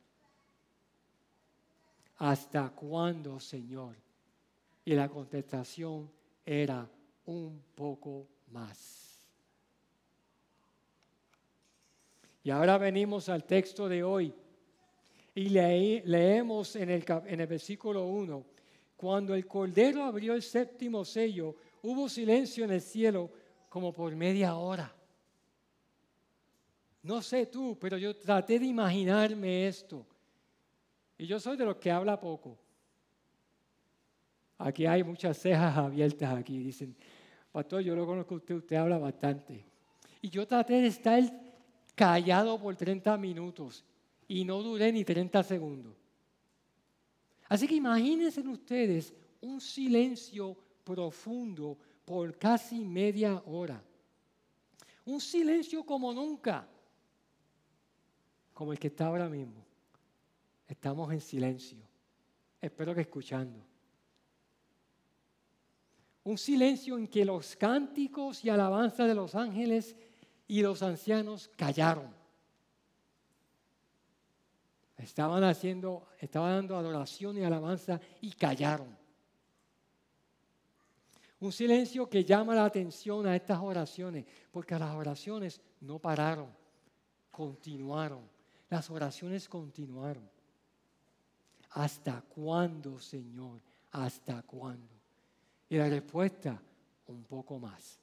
¿Hasta 2.17 2.69
cuándo, 2.69 3.39
Señor? 3.39 3.95
Y 4.85 4.93
la 4.93 5.07
contestación 5.07 6.09
era 6.45 6.89
un 7.25 7.61
poco 7.75 8.27
más. 8.51 9.07
Y 12.43 12.49
ahora 12.49 12.77
venimos 12.77 13.27
al 13.27 13.43
texto 13.43 13.89
de 13.89 14.03
hoy 14.03 14.33
y 15.35 15.49
leemos 15.49 16.75
en 16.77 16.89
el, 16.89 17.05
en 17.25 17.41
el 17.41 17.47
versículo 17.47 18.05
1, 18.05 18.45
cuando 18.95 19.35
el 19.35 19.45
Cordero 19.45 20.03
abrió 20.03 20.33
el 20.33 20.41
séptimo 20.41 21.05
sello, 21.05 21.55
hubo 21.83 22.09
silencio 22.09 22.63
en 22.63 22.71
el 22.71 22.81
cielo 22.81 23.29
como 23.69 23.93
por 23.93 24.15
media 24.15 24.55
hora. 24.55 24.91
No 27.03 27.21
sé 27.21 27.45
tú, 27.45 27.77
pero 27.79 27.97
yo 27.97 28.15
traté 28.17 28.57
de 28.57 28.65
imaginarme 28.65 29.67
esto. 29.67 30.05
Y 31.17 31.25
yo 31.25 31.39
soy 31.39 31.57
de 31.57 31.65
los 31.65 31.77
que 31.77 31.91
habla 31.91 32.19
poco. 32.19 32.57
Aquí 34.59 34.85
hay 34.85 35.03
muchas 35.03 35.37
cejas 35.37 35.77
abiertas 35.77 36.35
aquí. 36.35 36.57
Dicen, 36.59 36.95
pastor, 37.51 37.81
yo 37.81 37.95
lo 37.95 38.05
conozco 38.05 38.35
usted, 38.35 38.55
usted 38.55 38.75
habla 38.75 38.97
bastante. 38.97 39.63
Y 40.21 40.29
yo 40.29 40.47
traté 40.47 40.81
de 40.81 40.87
estar 40.87 41.23
callado 41.95 42.59
por 42.59 42.75
30 42.75 43.17
minutos 43.17 43.83
y 44.27 44.43
no 44.43 44.61
duré 44.61 44.91
ni 44.91 45.03
30 45.03 45.43
segundos. 45.43 45.95
Así 47.49 47.67
que 47.67 47.75
imagínense 47.75 48.41
ustedes 48.41 49.13
un 49.41 49.61
silencio 49.61 50.57
profundo 50.83 51.77
por 52.03 52.37
casi 52.37 52.83
media 52.83 53.41
hora. 53.45 53.81
Un 55.05 55.21
silencio 55.21 55.83
como 55.83 56.13
nunca, 56.13 56.67
como 58.53 58.73
el 58.73 58.79
que 58.79 58.87
está 58.87 59.07
ahora 59.07 59.29
mismo. 59.29 59.66
Estamos 60.67 61.11
en 61.13 61.21
silencio. 61.21 61.77
Espero 62.59 62.93
que 62.93 63.01
escuchando. 63.01 63.63
Un 66.23 66.37
silencio 66.37 66.97
en 66.97 67.07
que 67.07 67.23
los 67.23 67.55
cánticos 67.55 68.43
y 68.43 68.49
alabanzas 68.49 69.07
de 69.07 69.15
los 69.15 69.33
ángeles 69.33 69.95
y 70.47 70.61
los 70.61 70.83
ancianos 70.83 71.49
callaron. 71.55 72.13
Estaban 74.97 75.43
haciendo, 75.43 76.07
estaban 76.19 76.55
dando 76.55 76.75
adoración 76.75 77.37
y 77.37 77.43
alabanza 77.43 78.01
y 78.19 78.31
callaron. 78.31 78.97
Un 81.39 81.51
silencio 81.51 82.09
que 82.09 82.25
llama 82.25 82.55
la 82.55 82.65
atención 82.65 83.25
a 83.27 83.35
estas 83.35 83.59
oraciones, 83.59 84.25
porque 84.51 84.77
las 84.77 84.95
oraciones 84.95 85.61
no 85.81 85.99
pararon, 85.99 86.49
continuaron. 87.29 88.27
Las 88.69 88.89
oraciones 88.89 89.47
continuaron. 89.47 90.36
¿Hasta 91.77 92.21
cuándo, 92.21 92.99
Señor? 92.99 93.61
¿Hasta 93.91 94.41
cuándo? 94.41 94.95
Y 95.69 95.77
la 95.77 95.87
respuesta, 95.87 96.59
un 97.07 97.23
poco 97.23 97.59
más. 97.59 97.99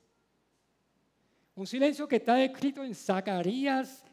Un 1.56 1.66
silencio 1.66 2.06
que 2.06 2.16
está 2.16 2.42
escrito 2.42 2.84
en 2.84 2.94
Zacarías 2.94 4.04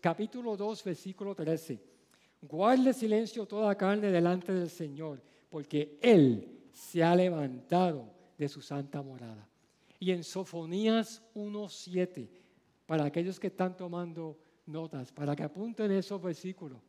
capítulo 0.00 0.56
2, 0.56 0.84
versículo 0.84 1.34
13. 1.34 1.78
Guarde 2.42 2.94
silencio 2.94 3.46
toda 3.46 3.74
carne 3.74 4.10
delante 4.10 4.52
del 4.52 4.70
Señor, 4.70 5.22
porque 5.50 5.98
Él 6.00 6.70
se 6.72 7.02
ha 7.02 7.14
levantado 7.14 8.10
de 8.38 8.48
su 8.48 8.62
santa 8.62 9.02
morada. 9.02 9.46
Y 9.98 10.10
en 10.10 10.24
Sofonías 10.24 11.22
1.7, 11.34 12.28
para 12.86 13.04
aquellos 13.04 13.38
que 13.38 13.48
están 13.48 13.76
tomando 13.76 14.38
notas, 14.64 15.12
para 15.12 15.36
que 15.36 15.42
apunten 15.42 15.90
esos 15.92 16.22
versículos. 16.22 16.80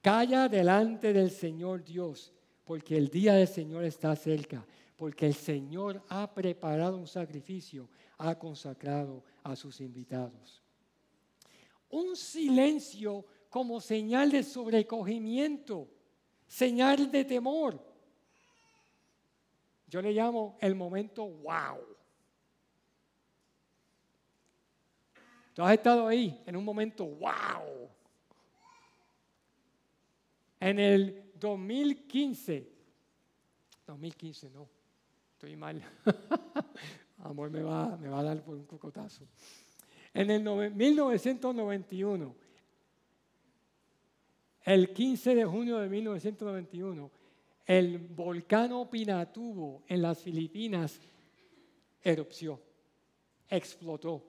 Calla 0.00 0.48
delante 0.48 1.12
del 1.12 1.30
Señor 1.30 1.84
Dios, 1.84 2.32
porque 2.64 2.96
el 2.96 3.08
día 3.08 3.34
del 3.34 3.48
Señor 3.48 3.84
está 3.84 4.16
cerca, 4.16 4.64
porque 4.96 5.26
el 5.26 5.34
Señor 5.34 6.02
ha 6.08 6.32
preparado 6.32 6.96
un 6.96 7.06
sacrificio, 7.06 7.88
ha 8.16 8.38
consacrado 8.38 9.22
a 9.42 9.54
sus 9.56 9.80
invitados. 9.80 10.62
Un 11.90 12.16
silencio 12.16 13.26
como 13.50 13.80
señal 13.80 14.30
de 14.30 14.42
sobrecogimiento, 14.42 15.88
señal 16.46 17.10
de 17.10 17.24
temor. 17.24 17.84
Yo 19.86 20.00
le 20.00 20.12
llamo 20.12 20.56
el 20.60 20.74
momento 20.74 21.26
wow. 21.26 21.78
Tú 25.52 25.62
has 25.62 25.74
estado 25.74 26.06
ahí 26.06 26.40
en 26.46 26.56
un 26.56 26.64
momento 26.64 27.04
wow. 27.04 27.90
En 30.60 30.78
el 30.78 31.32
2015, 31.40 32.70
2015 33.86 34.50
no, 34.50 34.68
estoy 35.32 35.56
mal. 35.56 35.82
Amor 37.18 37.50
me 37.50 37.62
va, 37.62 37.96
me 37.96 38.08
va 38.08 38.20
a 38.20 38.22
dar 38.22 38.44
por 38.44 38.56
un 38.56 38.66
cocotazo. 38.66 39.26
En 40.12 40.30
el 40.30 40.42
1991, 40.42 42.34
el 44.64 44.92
15 44.92 45.34
de 45.34 45.44
junio 45.46 45.78
de 45.78 45.88
1991, 45.88 47.10
el 47.64 47.98
volcán 47.98 48.72
Pinatubo 48.90 49.82
en 49.86 50.02
las 50.02 50.18
Filipinas 50.18 51.00
erupció, 52.02 52.60
explotó. 53.48 54.26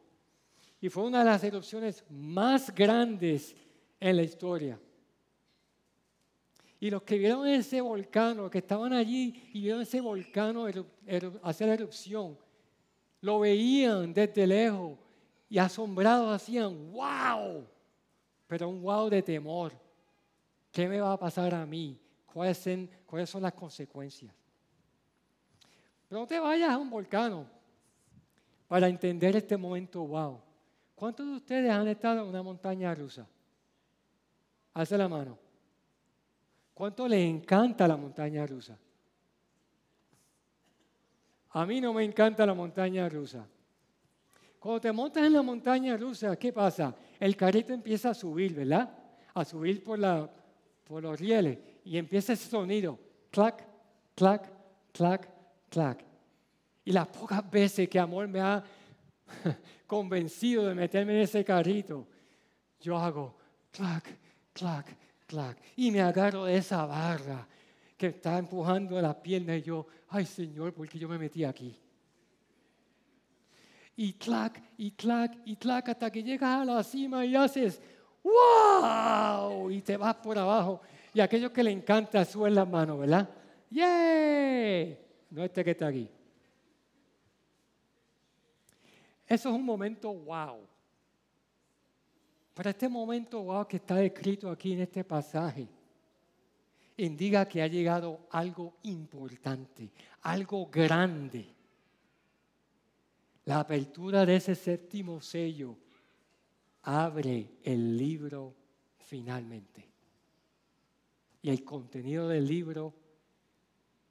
Y 0.79 0.89
fue 0.89 1.03
una 1.03 1.19
de 1.19 1.25
las 1.25 1.43
erupciones 1.43 2.05
más 2.09 2.73
grandes 2.73 3.55
en 3.99 4.15
la 4.15 4.23
historia. 4.23 4.79
Y 6.81 6.89
los 6.89 7.03
que 7.03 7.19
vieron 7.19 7.45
ese 7.47 7.79
volcán, 7.79 8.37
los 8.37 8.49
que 8.49 8.57
estaban 8.57 8.91
allí 8.91 9.51
y 9.53 9.61
vieron 9.61 9.83
ese 9.83 10.01
volcán 10.01 10.55
hacer 11.43 11.69
erupción, 11.69 12.35
lo 13.21 13.39
veían 13.39 14.11
desde 14.11 14.47
lejos 14.47 14.97
y 15.47 15.59
asombrados 15.59 16.33
hacían, 16.33 16.91
wow, 16.91 17.67
pero 18.47 18.67
un 18.67 18.81
wow 18.81 19.11
de 19.11 19.21
temor. 19.21 19.73
¿Qué 20.71 20.87
me 20.87 20.99
va 20.99 21.13
a 21.13 21.19
pasar 21.19 21.53
a 21.53 21.67
mí? 21.67 22.01
¿Cuáles 22.25 22.57
son, 22.57 22.89
cuáles 23.05 23.29
son 23.29 23.43
las 23.43 23.53
consecuencias? 23.53 24.33
Pero 26.09 26.21
no 26.21 26.25
te 26.25 26.39
vayas 26.39 26.71
a 26.71 26.79
un 26.79 26.89
volcán 26.89 27.47
para 28.67 28.87
entender 28.87 29.35
este 29.35 29.55
momento 29.55 30.01
wow. 30.01 30.41
¿Cuántos 30.95 31.27
de 31.27 31.33
ustedes 31.33 31.69
han 31.69 31.87
estado 31.87 32.23
en 32.23 32.27
una 32.29 32.41
montaña 32.41 32.95
rusa? 32.95 33.27
Hace 34.73 34.97
la 34.97 35.07
mano. 35.07 35.50
¿Cuánto 36.73 37.07
les 37.07 37.29
encanta 37.29 37.87
la 37.87 37.97
montaña 37.97 38.45
rusa? 38.45 38.77
A 41.51 41.65
mí 41.65 41.81
no 41.81 41.93
me 41.93 42.03
encanta 42.03 42.45
la 42.45 42.53
montaña 42.53 43.09
rusa. 43.09 43.45
Cuando 44.59 44.79
te 44.79 44.91
montas 44.91 45.23
en 45.23 45.33
la 45.33 45.41
montaña 45.41 45.97
rusa, 45.97 46.35
¿qué 46.37 46.53
pasa? 46.53 46.95
El 47.19 47.35
carrito 47.35 47.73
empieza 47.73 48.11
a 48.11 48.13
subir, 48.13 48.53
¿verdad? 48.53 48.89
A 49.33 49.43
subir 49.43 49.83
por, 49.83 49.99
la, 49.99 50.29
por 50.83 51.01
los 51.03 51.19
rieles 51.19 51.57
y 51.83 51.97
empieza 51.97 52.33
ese 52.33 52.47
sonido, 52.49 52.97
clac, 53.31 53.65
clac, 54.15 54.51
clac, 54.91 55.29
clac. 55.67 56.05
Y 56.85 56.91
las 56.91 57.07
pocas 57.07 57.49
veces 57.49 57.89
que 57.89 57.99
amor 57.99 58.27
me 58.27 58.39
ha 58.39 58.63
convencido 59.87 60.67
de 60.67 60.75
meterme 60.75 61.15
en 61.15 61.21
ese 61.21 61.43
carrito, 61.43 62.07
yo 62.79 62.97
hago 62.97 63.35
clac, 63.71 64.17
clac, 64.53 64.95
Y 65.75 65.91
me 65.91 66.01
agarro 66.01 66.47
esa 66.47 66.85
barra 66.85 67.47
que 67.97 68.07
está 68.07 68.37
empujando 68.37 68.99
la 69.01 69.21
pierna 69.21 69.55
y 69.55 69.61
yo, 69.61 69.85
ay 70.09 70.25
Señor, 70.25 70.73
¿por 70.73 70.87
qué 70.87 70.97
yo 70.99 71.07
me 71.07 71.17
metí 71.17 71.43
aquí? 71.43 71.77
y 74.01 74.13
clac, 74.13 74.59
y 74.77 74.91
clac, 74.91 75.37
y 75.45 75.55
clac, 75.55 75.89
hasta 75.89 76.09
que 76.09 76.23
llegas 76.23 76.61
a 76.61 76.65
la 76.65 76.83
cima 76.83 77.23
y 77.23 77.35
haces 77.35 77.79
¡wow! 78.23 79.69
Y 79.69 79.81
te 79.81 79.97
vas 79.97 80.15
por 80.15 80.37
abajo. 80.37 80.81
Y 81.13 81.19
aquellos 81.19 81.51
que 81.51 81.63
le 81.63 81.71
encanta 81.71 82.23
suben 82.25 82.55
las 82.55 82.67
manos, 82.67 82.99
¿verdad? 82.99 83.29
¡Yeah! 83.69 84.97
No 85.29 85.43
este 85.43 85.63
que 85.63 85.71
está 85.71 85.87
aquí. 85.87 86.09
Eso 89.27 89.49
es 89.49 89.55
un 89.55 89.65
momento 89.65 90.13
wow. 90.13 90.67
Pero 92.61 92.69
este 92.69 92.87
momento 92.87 93.41
wow 93.41 93.67
que 93.67 93.77
está 93.77 94.03
escrito 94.03 94.47
aquí 94.47 94.73
en 94.73 94.81
este 94.81 95.03
pasaje 95.03 95.67
indica 96.97 97.47
que 97.47 97.59
ha 97.59 97.65
llegado 97.65 98.27
algo 98.29 98.77
importante, 98.83 99.89
algo 100.21 100.67
grande 100.67 101.55
la 103.45 103.61
apertura 103.61 104.27
de 104.27 104.35
ese 104.35 104.53
séptimo 104.53 105.19
sello 105.21 105.75
abre 106.83 107.57
el 107.63 107.97
libro 107.97 108.53
finalmente. 108.99 109.89
Y 111.41 111.49
el 111.49 111.63
contenido 111.63 112.27
del 112.27 112.47
libro 112.47 112.93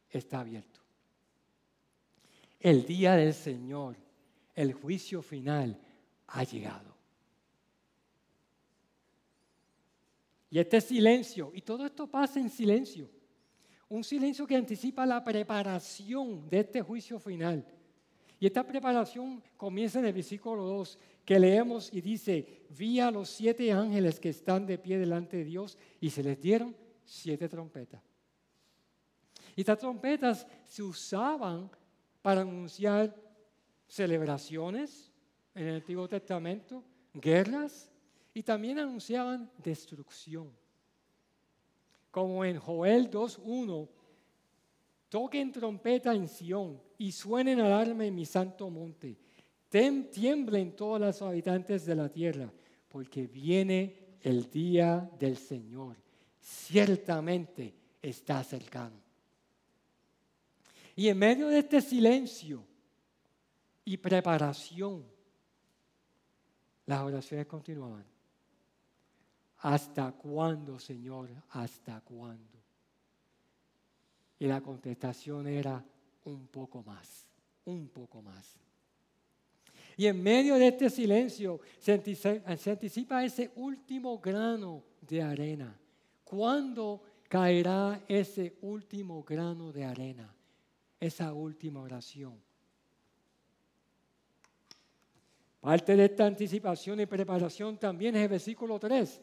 está 0.09 0.41
abierto. 0.41 0.81
El 2.59 2.85
día 2.85 3.15
del 3.15 3.33
Señor, 3.33 3.97
el 4.57 4.73
juicio 4.73 5.23
final, 5.23 5.81
ha 6.27 6.43
llegado. 6.43 7.00
Y 10.51 10.59
este 10.59 10.81
silencio, 10.81 11.53
y 11.55 11.63
todo 11.63 11.87
esto 11.87 12.07
pasa 12.07 12.41
en 12.41 12.51
silencio, 12.51 13.09
un 13.89 14.05
silencio 14.05 14.47
que 14.47 14.57
anticipa 14.57 15.07
la 15.07 15.23
preparación 15.23 16.49
de 16.49 16.61
este 16.61 16.83
juicio 16.83 17.19
final 17.19 17.65
y 18.41 18.47
esta 18.47 18.67
preparación 18.67 19.43
comienza 19.59 19.99
en 19.99 20.07
el 20.07 20.15
versículo 20.15 20.65
2, 20.65 20.99
que 21.27 21.39
leemos 21.39 21.93
y 21.93 22.01
dice, 22.01 22.65
vi 22.71 22.99
a 22.99 23.11
los 23.11 23.29
siete 23.29 23.71
ángeles 23.71 24.19
que 24.19 24.31
están 24.31 24.65
de 24.65 24.79
pie 24.79 24.99
delante 24.99 25.37
de 25.37 25.45
Dios 25.45 25.77
y 26.01 26.09
se 26.09 26.23
les 26.23 26.41
dieron 26.41 26.75
siete 27.05 27.51
trompetas. 27.51 28.03
Y 29.55 29.61
estas 29.61 29.79
trompetas 29.79 30.47
se 30.67 30.83
usaban 30.83 31.71
para 32.23 32.41
anunciar 32.41 33.15
celebraciones 33.87 35.13
en 35.55 35.69
el 35.69 35.75
Antiguo 35.77 36.09
Testamento, 36.09 36.83
guerras, 37.13 37.90
y 38.35 38.43
también 38.43 38.79
anunciaban 38.79 39.51
destrucción. 39.59 40.51
Como 42.11 42.45
en 42.45 42.59
Joel 42.59 43.11
2.1 43.11 43.89
Toquen 45.11 45.51
trompeta 45.51 46.15
en 46.15 46.29
Sión 46.29 46.81
y 46.97 47.11
suenen 47.11 47.61
alarma 47.61 48.07
en 48.07 48.15
mi 48.15 48.25
santo 48.25 48.71
monte. 48.71 49.19
tiemblen 49.69 50.77
todos 50.77 51.01
los 51.01 51.21
habitantes 51.21 51.85
de 51.85 51.97
la 51.97 52.09
tierra, 52.09 52.51
porque 52.89 53.27
viene 53.27 54.17
el 54.23 54.49
día 54.49 55.11
del 55.19 55.37
Señor. 55.37 55.97
Ciertamente 56.41 57.75
está 58.01 58.45
cercano. 58.45 58.97
Y 60.95 61.09
en 61.09 61.19
medio 61.19 61.49
de 61.49 61.59
este 61.59 61.81
silencio 61.81 62.65
y 63.85 63.97
preparación, 63.97 65.05
las 66.87 67.01
oraciones 67.01 67.47
continuaban. 67.47 68.05
¿Hasta 69.61 70.13
cuándo, 70.13 70.79
Señor? 70.79 71.29
¿Hasta 71.51 72.01
cuándo? 72.01 72.59
Y 74.39 74.47
la 74.47 74.61
contestación 74.61 75.47
era 75.47 75.85
un 76.25 76.47
poco 76.47 76.83
más, 76.83 77.27
un 77.67 77.89
poco 77.89 78.23
más. 78.23 78.57
Y 79.97 80.07
en 80.07 80.23
medio 80.23 80.55
de 80.55 80.69
este 80.69 80.89
silencio 80.89 81.61
se 81.79 81.93
anticipa, 81.93 83.23
ese 83.23 83.53
último 83.57 84.19
grano 84.19 84.83
de 85.03 85.23
arena. 85.23 85.79
¿Cuándo 86.25 87.03
caerá 87.29 88.01
ese 88.09 88.57
último 88.63 89.23
grano 89.23 89.73
de 89.73 89.85
arena? 89.85 90.35
Esa 90.99 91.35
última 91.35 91.81
oración. 91.81 92.41
Parte 95.61 95.95
de 95.95 96.07
esta 96.07 96.25
anticipación 96.25 97.01
y 97.01 97.05
preparación 97.05 97.77
también 97.77 98.17
es 98.17 98.23
el 98.23 98.29
versículo 98.29 98.79
3, 98.79 99.21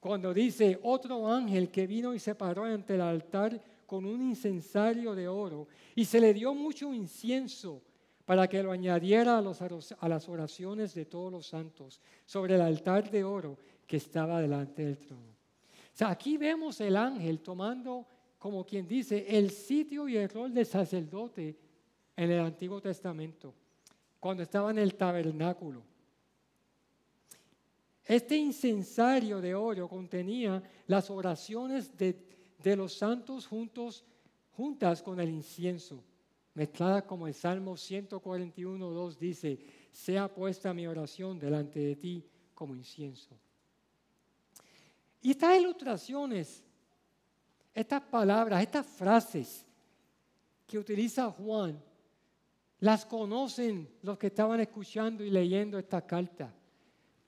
cuando 0.00 0.32
dice 0.32 0.78
otro 0.82 1.28
ángel 1.28 1.70
que 1.70 1.86
vino 1.86 2.14
y 2.14 2.18
se 2.18 2.34
paró 2.34 2.64
ante 2.64 2.94
el 2.94 3.02
altar 3.02 3.60
con 3.86 4.06
un 4.06 4.22
incensario 4.22 5.14
de 5.14 5.28
oro 5.28 5.68
y 5.94 6.06
se 6.06 6.20
le 6.20 6.32
dio 6.32 6.54
mucho 6.54 6.92
incienso 6.92 7.82
para 8.24 8.48
que 8.48 8.62
lo 8.62 8.72
añadiera 8.72 9.38
a, 9.38 10.08
las 10.08 10.28
oraciones 10.28 10.94
de 10.94 11.04
todos 11.04 11.30
los 11.30 11.46
santos 11.46 12.00
sobre 12.24 12.54
el 12.54 12.60
altar 12.62 13.10
de 13.10 13.24
oro 13.24 13.58
que 13.86 13.96
estaba 13.96 14.40
delante 14.40 14.84
del 14.84 14.98
trono. 14.98 15.34
Aquí 16.06 16.38
vemos 16.38 16.80
el 16.80 16.96
ángel 16.96 17.40
tomando, 17.40 18.06
como 18.38 18.64
quien 18.64 18.86
dice, 18.86 19.26
el 19.28 19.50
sitio 19.50 20.08
y 20.08 20.16
el 20.16 20.28
rol 20.28 20.54
de 20.54 20.64
sacerdote 20.64 21.58
en 22.16 22.30
el 22.30 22.40
Antiguo 22.40 22.80
Testamento, 22.80 23.52
cuando 24.18 24.44
estaba 24.44 24.70
en 24.70 24.78
el 24.78 24.94
tabernáculo. 24.94 25.89
Este 28.10 28.36
incensario 28.36 29.40
de 29.40 29.54
oro 29.54 29.88
contenía 29.88 30.60
las 30.88 31.10
oraciones 31.10 31.96
de, 31.96 32.76
los 32.76 32.94
santos 32.94 33.46
juntas 33.46 35.00
con 35.00 35.20
el 35.20 35.28
incienso, 35.28 36.02
mezcladas 36.54 37.04
como 37.04 37.28
el 37.28 37.34
Salmo 37.34 37.76
141, 37.76 38.90
2 38.90 39.16
dice, 39.16 39.60
sea 39.92 40.26
puesta 40.26 40.74
mi 40.74 40.88
oración 40.88 41.38
delante 41.38 41.78
de 41.78 41.94
ti 41.94 42.26
como 42.52 42.74
incienso. 42.74 43.38
Y 45.22 45.30
estas 45.30 45.60
ilustraciones, 45.60 46.64
estas 47.72 48.02
palabras, 48.02 48.60
estas 48.60 48.86
frases 48.86 49.64
que 50.66 50.80
utiliza 50.80 51.30
Juan, 51.30 51.80
las 52.80 53.06
conocen 53.06 53.88
los 54.02 54.18
que 54.18 54.26
estaban 54.26 54.58
escuchando 54.58 55.22
y 55.22 55.30
leyendo 55.30 55.78
esta 55.78 56.04
carta, 56.04 56.52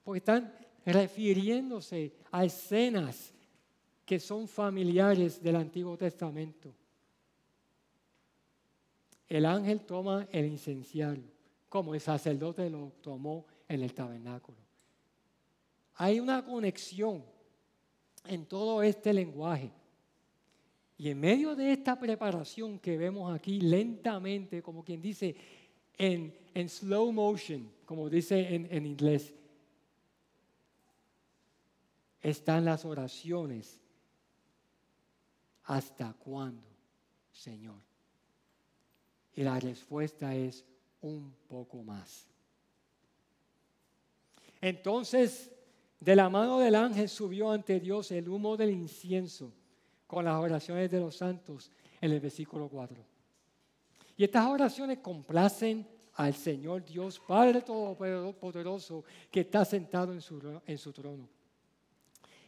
porque 0.02 0.18
están 0.18 0.61
refiriéndose 0.84 2.12
a 2.30 2.44
escenas 2.44 3.32
que 4.04 4.18
son 4.18 4.48
familiares 4.48 5.42
del 5.42 5.56
Antiguo 5.56 5.96
Testamento. 5.96 6.74
El 9.28 9.46
ángel 9.46 9.80
toma 9.80 10.26
el 10.30 10.46
incenciario, 10.46 11.24
como 11.68 11.94
el 11.94 12.00
sacerdote 12.00 12.68
lo 12.68 12.92
tomó 13.00 13.46
en 13.68 13.82
el 13.82 13.94
tabernáculo. 13.94 14.58
Hay 15.94 16.20
una 16.20 16.44
conexión 16.44 17.24
en 18.26 18.46
todo 18.46 18.82
este 18.82 19.12
lenguaje. 19.12 19.70
Y 20.98 21.08
en 21.08 21.20
medio 21.20 21.56
de 21.56 21.72
esta 21.72 21.98
preparación 21.98 22.78
que 22.78 22.96
vemos 22.96 23.34
aquí 23.34 23.60
lentamente, 23.60 24.62
como 24.62 24.84
quien 24.84 25.00
dice, 25.00 25.34
en, 25.96 26.34
slow 26.68 27.10
motion, 27.12 27.70
como 27.84 28.08
dice 28.08 28.54
en, 28.54 28.68
en 28.70 28.86
inglés, 28.86 29.34
están 32.22 32.64
las 32.64 32.84
oraciones. 32.84 33.80
¿Hasta 35.64 36.12
cuándo, 36.14 36.68
Señor? 37.32 37.80
Y 39.34 39.42
la 39.42 39.58
respuesta 39.58 40.34
es 40.34 40.64
un 41.00 41.34
poco 41.48 41.82
más. 41.82 42.26
Entonces, 44.60 45.50
de 45.98 46.16
la 46.16 46.28
mano 46.28 46.58
del 46.58 46.74
ángel 46.74 47.08
subió 47.08 47.50
ante 47.50 47.80
Dios 47.80 48.10
el 48.12 48.28
humo 48.28 48.56
del 48.56 48.70
incienso 48.70 49.52
con 50.06 50.24
las 50.24 50.36
oraciones 50.36 50.90
de 50.90 51.00
los 51.00 51.16
santos 51.16 51.70
en 52.00 52.12
el 52.12 52.20
versículo 52.20 52.68
4. 52.68 53.04
Y 54.16 54.24
estas 54.24 54.46
oraciones 54.46 54.98
complacen 54.98 55.86
al 56.14 56.34
Señor 56.34 56.84
Dios 56.84 57.18
Padre 57.20 57.62
Todopoderoso 57.62 59.04
que 59.30 59.40
está 59.40 59.64
sentado 59.64 60.12
en 60.12 60.20
su, 60.20 60.60
en 60.66 60.78
su 60.78 60.92
trono 60.92 61.28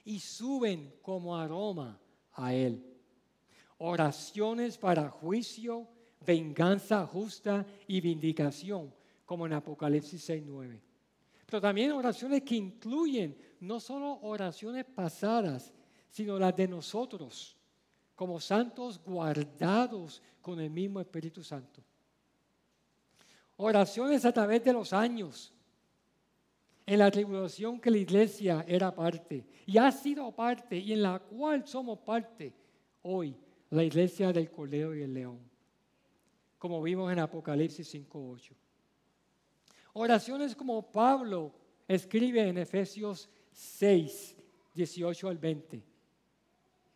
y 0.05 0.21
suben 0.21 0.95
como 1.03 1.37
aroma 1.37 1.99
a 2.33 2.55
Él. 2.55 2.85
Oraciones 3.79 4.79
para 4.79 5.09
juicio, 5.09 5.89
venganza 6.25 7.07
justa 7.07 7.67
y 7.87 8.01
vindicación, 8.01 8.95
como 9.25 9.47
en 9.47 9.55
Apocalipsis 9.55 10.29
6.9. 10.29 10.81
Pero 11.47 11.61
también 11.61 11.93
oraciones 11.93 12.43
que 12.43 12.57
incluyen 12.57 13.37
no 13.61 13.81
solo 13.81 14.19
oraciones 14.23 14.85
pasadas, 14.85 15.73
sino 16.11 16.39
las 16.39 16.55
de 16.57 16.69
nosotros, 16.69 17.57
como 18.15 18.41
santos 18.41 19.03
guardados 19.03 20.23
con 20.41 20.61
el 20.61 20.71
mismo 20.71 21.01
Espíritu 21.01 21.43
Santo. 21.43 21.83
Oraciones 23.57 24.25
a 24.25 24.33
través 24.33 24.63
de 24.65 24.73
los 24.73 24.93
años, 24.93 25.54
en 26.87 26.99
la 26.99 27.11
tribulación 27.11 27.81
que 27.81 27.91
la 27.91 27.99
iglesia 27.99 28.65
era 28.69 28.95
parte 28.95 29.45
y 29.67 29.79
ha 29.79 29.91
sido 29.91 30.31
parte 30.33 30.77
y 30.77 30.93
en 30.93 31.03
la 31.03 31.19
cual 31.19 31.67
somos 31.67 31.99
parte 32.01 32.53
hoy, 33.03 33.37
la 33.71 33.83
iglesia 33.83 34.33
del 34.33 34.51
Cordero 34.51 34.95
y 34.95 35.03
el 35.03 35.15
León, 35.15 35.39
como 36.59 36.83
vimos 36.83 37.11
en 37.13 37.19
Apocalipsis 37.19 37.95
5.8. 37.95 38.53
Oraciones 39.95 40.55
como 40.55 40.91
Pablo 40.91 41.53
escribe 41.87 42.49
en 42.49 42.59
Efesios 42.59 43.31
6, 43.53 44.37
18 44.75 45.29
al 45.29 45.39
20. 45.39 45.83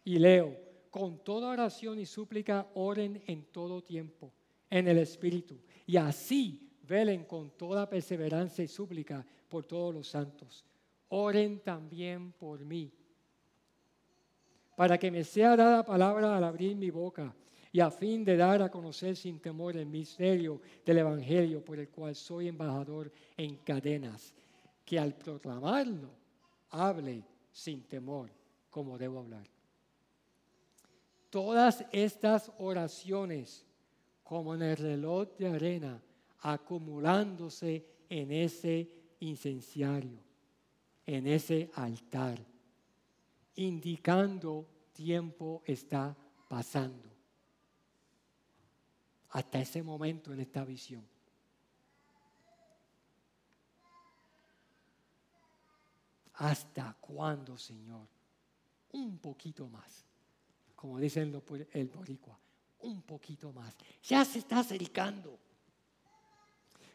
Y 0.04 0.18
leo, 0.18 0.56
con 0.90 1.22
toda 1.22 1.50
oración 1.50 1.98
y 1.98 2.06
súplica 2.06 2.66
oren 2.74 3.22
en 3.26 3.44
todo 3.44 3.82
tiempo, 3.82 4.32
en 4.70 4.88
el 4.88 4.98
Espíritu, 4.98 5.58
y 5.86 5.96
así 5.96 6.68
velen 6.82 7.24
con 7.24 7.50
toda 7.50 7.88
perseverancia 7.88 8.64
y 8.64 8.68
súplica 8.68 9.24
por 9.48 9.64
todos 9.64 9.94
los 9.94 10.08
santos. 10.08 10.64
Oren 11.08 11.60
también 11.60 12.32
por 12.32 12.64
mí, 12.64 12.92
para 14.76 14.98
que 14.98 15.10
me 15.10 15.24
sea 15.24 15.56
dada 15.56 15.84
palabra 15.84 16.36
al 16.36 16.44
abrir 16.44 16.76
mi 16.76 16.90
boca 16.90 17.34
y 17.72 17.80
a 17.80 17.90
fin 17.90 18.24
de 18.24 18.36
dar 18.36 18.62
a 18.62 18.70
conocer 18.70 19.16
sin 19.16 19.40
temor 19.40 19.76
el 19.76 19.86
misterio 19.86 20.60
del 20.84 20.98
Evangelio 20.98 21.64
por 21.64 21.78
el 21.78 21.88
cual 21.88 22.14
soy 22.14 22.48
embajador 22.48 23.12
en 23.36 23.56
cadenas, 23.56 24.34
que 24.84 24.98
al 24.98 25.14
proclamarlo 25.14 26.10
hable 26.70 27.24
sin 27.52 27.82
temor 27.82 28.30
como 28.70 28.96
debo 28.96 29.20
hablar. 29.20 29.46
Todas 31.30 31.84
estas 31.92 32.50
oraciones, 32.58 33.66
como 34.22 34.54
en 34.54 34.62
el 34.62 34.76
reloj 34.76 35.28
de 35.36 35.48
arena, 35.48 36.00
acumulándose 36.40 37.84
en 38.08 38.32
ese 38.32 38.88
incenciario, 39.20 40.18
en 41.06 41.26
ese 41.26 41.70
altar, 41.74 42.38
indicando 43.56 44.66
tiempo 44.92 45.62
está 45.64 46.16
pasando. 46.48 47.08
Hasta 49.30 49.60
ese 49.60 49.82
momento 49.82 50.32
en 50.32 50.40
esta 50.40 50.64
visión. 50.64 51.06
¿Hasta 56.34 56.96
cuándo, 57.00 57.58
Señor? 57.58 58.06
Un 58.92 59.18
poquito 59.18 59.68
más. 59.68 60.04
Como 60.74 60.98
dicen 60.98 61.42
el 61.72 61.88
boricua, 61.88 62.38
un 62.80 63.02
poquito 63.02 63.52
más. 63.52 63.74
Ya 64.04 64.24
se 64.24 64.38
está 64.38 64.60
acercando. 64.60 65.38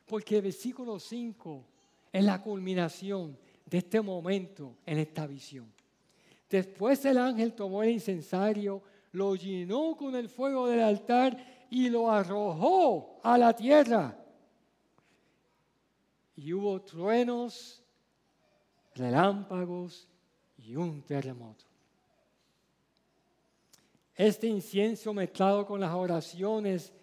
Porque 0.05 0.38
el 0.38 0.43
versículo 0.43 0.99
5 0.99 1.72
es 2.13 2.23
la 2.23 2.39
culminación 2.41 3.36
de 3.65 3.80
este 3.80 3.99
momento 3.99 4.78
en 4.86 4.99
esta 4.99 5.26
visión. 5.26 5.73
Después 6.47 7.04
el 7.06 7.17
ángel 7.17 7.54
tomó 7.54 7.82
el 7.82 7.89
incensario, 7.89 8.84
lo 9.13 9.36
llenó 9.36 9.97
con 9.97 10.15
el 10.15 10.30
fuego 10.30 10.67
del 10.67 10.82
altar 10.82 11.65
y 11.71 11.89
lo 11.89 12.12
arrojó 12.12 13.19
a 13.23 13.36
la 13.36 13.56
tierra. 13.56 14.15
Y 16.36 16.54
hubo 16.54 16.80
truenos, 16.84 17.82
relámpagos 18.93 20.08
y 20.60 20.76
un 20.76 21.02
terremoto. 21.02 21.65
Este 24.15 24.45
incienso 24.45 25.15
mezclado 25.15 25.65
con 25.65 25.80
las 25.80 25.93
oraciones 25.95 26.93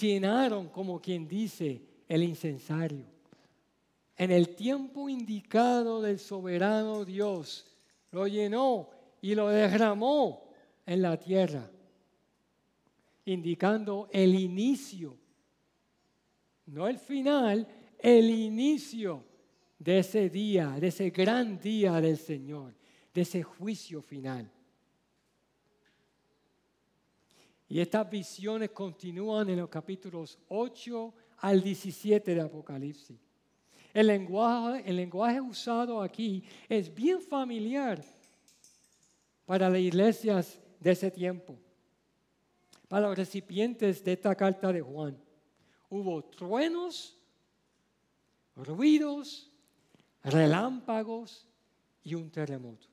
llenaron, 0.00 0.68
como 0.68 1.00
quien 1.00 1.26
dice, 1.26 1.82
el 2.08 2.22
incensario 2.22 3.15
en 4.16 4.30
el 4.30 4.54
tiempo 4.54 5.08
indicado 5.08 6.00
del 6.00 6.18
soberano 6.18 7.04
Dios, 7.04 7.66
lo 8.12 8.26
llenó 8.26 8.88
y 9.20 9.34
lo 9.34 9.48
derramó 9.48 10.50
en 10.86 11.02
la 11.02 11.18
tierra, 11.18 11.70
indicando 13.26 14.08
el 14.12 14.34
inicio, 14.34 15.16
no 16.66 16.88
el 16.88 16.98
final, 16.98 17.68
el 17.98 18.30
inicio 18.30 19.22
de 19.78 19.98
ese 19.98 20.30
día, 20.30 20.70
de 20.80 20.88
ese 20.88 21.10
gran 21.10 21.58
día 21.58 22.00
del 22.00 22.16
Señor, 22.16 22.74
de 23.12 23.20
ese 23.20 23.42
juicio 23.42 24.00
final. 24.00 24.50
Y 27.68 27.80
estas 27.80 28.08
visiones 28.08 28.70
continúan 28.70 29.50
en 29.50 29.58
los 29.58 29.68
capítulos 29.68 30.38
8 30.48 31.14
al 31.38 31.62
17 31.62 32.34
de 32.34 32.40
Apocalipsis. 32.40 33.25
El 33.96 34.08
lenguaje, 34.08 35.40
usado 35.40 36.02
aquí 36.02 36.44
es 36.68 36.94
bien 36.94 37.18
familiar 37.18 38.04
para 39.46 39.70
las 39.70 39.80
iglesias 39.80 40.60
de 40.78 40.90
ese 40.90 41.10
tiempo, 41.10 41.56
para 42.88 43.08
los 43.08 43.16
recipientes 43.16 44.04
de 44.04 44.12
esta 44.12 44.34
carta 44.34 44.70
de 44.70 44.82
Juan. 44.82 45.18
Hubo 45.88 46.22
truenos, 46.22 47.16
ruidos, 48.54 49.50
relámpagos 50.22 51.48
y 52.04 52.16
un 52.16 52.30
terremoto. 52.30 52.88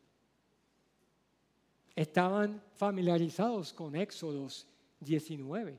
Estaban 1.97 2.63
familiarizados 2.75 3.73
con 3.73 3.93
Éxodos 3.97 4.65
19, 5.01 5.77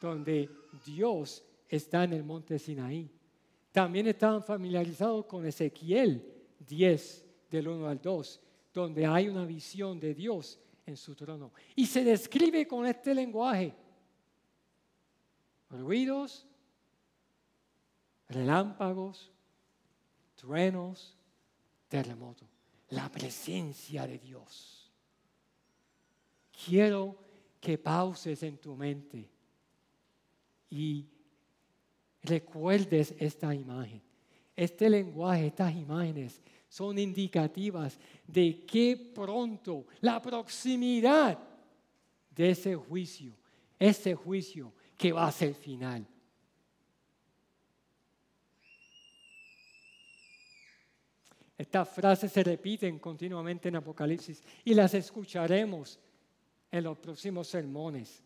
donde 0.00 0.48
Dios 0.86 1.42
está 1.68 2.04
en 2.04 2.12
el 2.12 2.22
monte 2.22 2.60
Sinaí. 2.60 3.10
También 3.72 4.06
estaban 4.06 4.42
familiarizados 4.42 5.24
con 5.24 5.46
Ezequiel 5.46 6.22
10, 6.58 7.24
del 7.50 7.68
1 7.68 7.88
al 7.88 8.00
2, 8.00 8.40
donde 8.72 9.06
hay 9.06 9.28
una 9.28 9.44
visión 9.44 9.98
de 9.98 10.14
Dios 10.14 10.60
en 10.86 10.96
su 10.96 11.14
trono. 11.14 11.52
Y 11.74 11.86
se 11.86 12.04
describe 12.04 12.66
con 12.68 12.86
este 12.86 13.14
lenguaje. 13.14 13.74
Ruidos, 15.70 16.46
relámpagos, 18.28 19.32
truenos, 20.34 21.16
terremotos. 21.88 22.48
La 22.90 23.10
presencia 23.10 24.06
de 24.06 24.18
Dios. 24.18 24.90
Quiero 26.66 27.16
que 27.58 27.78
pauses 27.78 28.42
en 28.42 28.58
tu 28.58 28.76
mente 28.76 29.30
y 30.68 31.06
recuerdes 32.22 33.14
esta 33.18 33.54
imagen. 33.54 34.02
Este 34.54 34.88
lenguaje, 34.88 35.46
estas 35.46 35.74
imágenes 35.74 36.40
son 36.68 36.98
indicativas 36.98 37.98
de 38.26 38.64
que 38.64 39.12
pronto 39.14 39.86
la 40.00 40.20
proximidad 40.20 41.38
de 42.30 42.50
ese 42.50 42.76
juicio, 42.76 43.34
ese 43.78 44.14
juicio 44.14 44.72
que 44.96 45.12
va 45.12 45.26
a 45.26 45.32
ser 45.32 45.54
final. 45.54 46.06
Estas 51.58 51.88
frases 51.88 52.32
se 52.32 52.42
repiten 52.42 52.98
continuamente 52.98 53.68
en 53.68 53.76
Apocalipsis 53.76 54.42
y 54.64 54.74
las 54.74 54.94
escucharemos 54.94 55.98
en 56.70 56.84
los 56.84 56.98
próximos 56.98 57.46
sermones. 57.46 58.22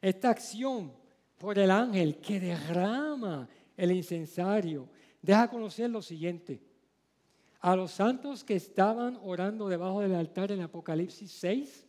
Esta 0.00 0.30
acción 0.30 1.01
por 1.42 1.58
el 1.58 1.72
ángel 1.72 2.18
que 2.18 2.38
derrama 2.38 3.48
el 3.76 3.90
incensario 3.90 4.88
deja 5.20 5.50
conocer 5.50 5.90
lo 5.90 6.00
siguiente. 6.00 6.62
A 7.58 7.74
los 7.74 7.90
santos 7.90 8.44
que 8.44 8.54
estaban 8.54 9.18
orando 9.24 9.68
debajo 9.68 10.02
del 10.02 10.14
altar 10.14 10.52
en 10.52 10.60
Apocalipsis 10.60 11.32
6, 11.32 11.84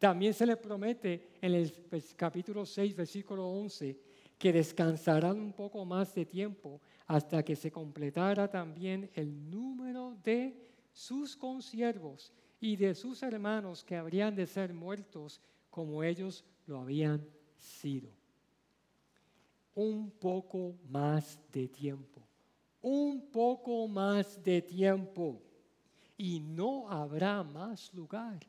también 0.00 0.34
se 0.34 0.46
les 0.46 0.56
promete 0.56 1.28
en 1.40 1.54
el 1.54 1.72
capítulo 2.16 2.66
6, 2.66 2.96
versículo 2.96 3.46
11, 3.48 3.96
que 4.36 4.52
descansarán 4.52 5.38
un 5.38 5.52
poco 5.52 5.84
más 5.84 6.12
de 6.12 6.26
tiempo 6.26 6.80
hasta 7.06 7.44
que 7.44 7.54
se 7.54 7.70
completara 7.70 8.50
también 8.50 9.08
el 9.14 9.48
número 9.48 10.16
de 10.24 10.56
sus 10.92 11.36
consiervos 11.36 12.32
y 12.58 12.74
de 12.74 12.96
sus 12.96 13.22
hermanos 13.22 13.84
que 13.84 13.94
habrían 13.94 14.34
de 14.34 14.48
ser 14.48 14.74
muertos 14.74 15.40
como 15.70 16.02
ellos 16.02 16.44
lo 16.66 16.80
habían 16.80 17.24
sido 17.60 18.10
un 19.74 20.10
poco 20.10 20.74
más 20.88 21.38
de 21.52 21.68
tiempo, 21.68 22.20
un 22.82 23.30
poco 23.30 23.86
más 23.88 24.42
de 24.42 24.62
tiempo 24.62 25.40
y 26.16 26.40
no 26.40 26.88
habrá 26.88 27.42
más 27.42 27.92
lugar 27.94 28.40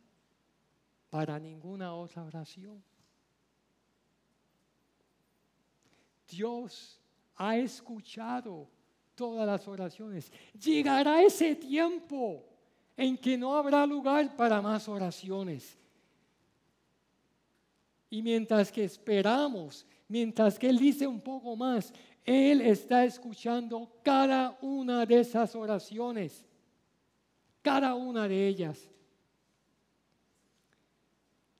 para 1.09 1.39
ninguna 1.39 1.93
otra 1.93 2.23
oración. 2.23 2.83
Dios 6.27 6.99
ha 7.35 7.57
escuchado 7.57 8.67
todas 9.15 9.45
las 9.45 9.67
oraciones. 9.67 10.31
Llegará 10.53 11.21
ese 11.21 11.55
tiempo 11.55 12.45
en 12.95 13.17
que 13.17 13.37
no 13.37 13.55
habrá 13.55 13.85
lugar 13.85 14.35
para 14.35 14.61
más 14.61 14.87
oraciones. 14.87 15.77
Y 18.11 18.21
mientras 18.21 18.71
que 18.71 18.83
esperamos 18.83 19.87
mientras 20.11 20.59
que 20.59 20.69
Él 20.69 20.77
dice 20.77 21.07
un 21.07 21.21
poco 21.21 21.55
más, 21.55 21.93
Él 22.25 22.59
está 22.59 23.05
escuchando 23.05 23.89
cada 24.03 24.57
una 24.61 25.05
de 25.05 25.21
esas 25.21 25.55
oraciones, 25.55 26.45
cada 27.61 27.95
una 27.95 28.27
de 28.27 28.45
ellas. 28.45 28.89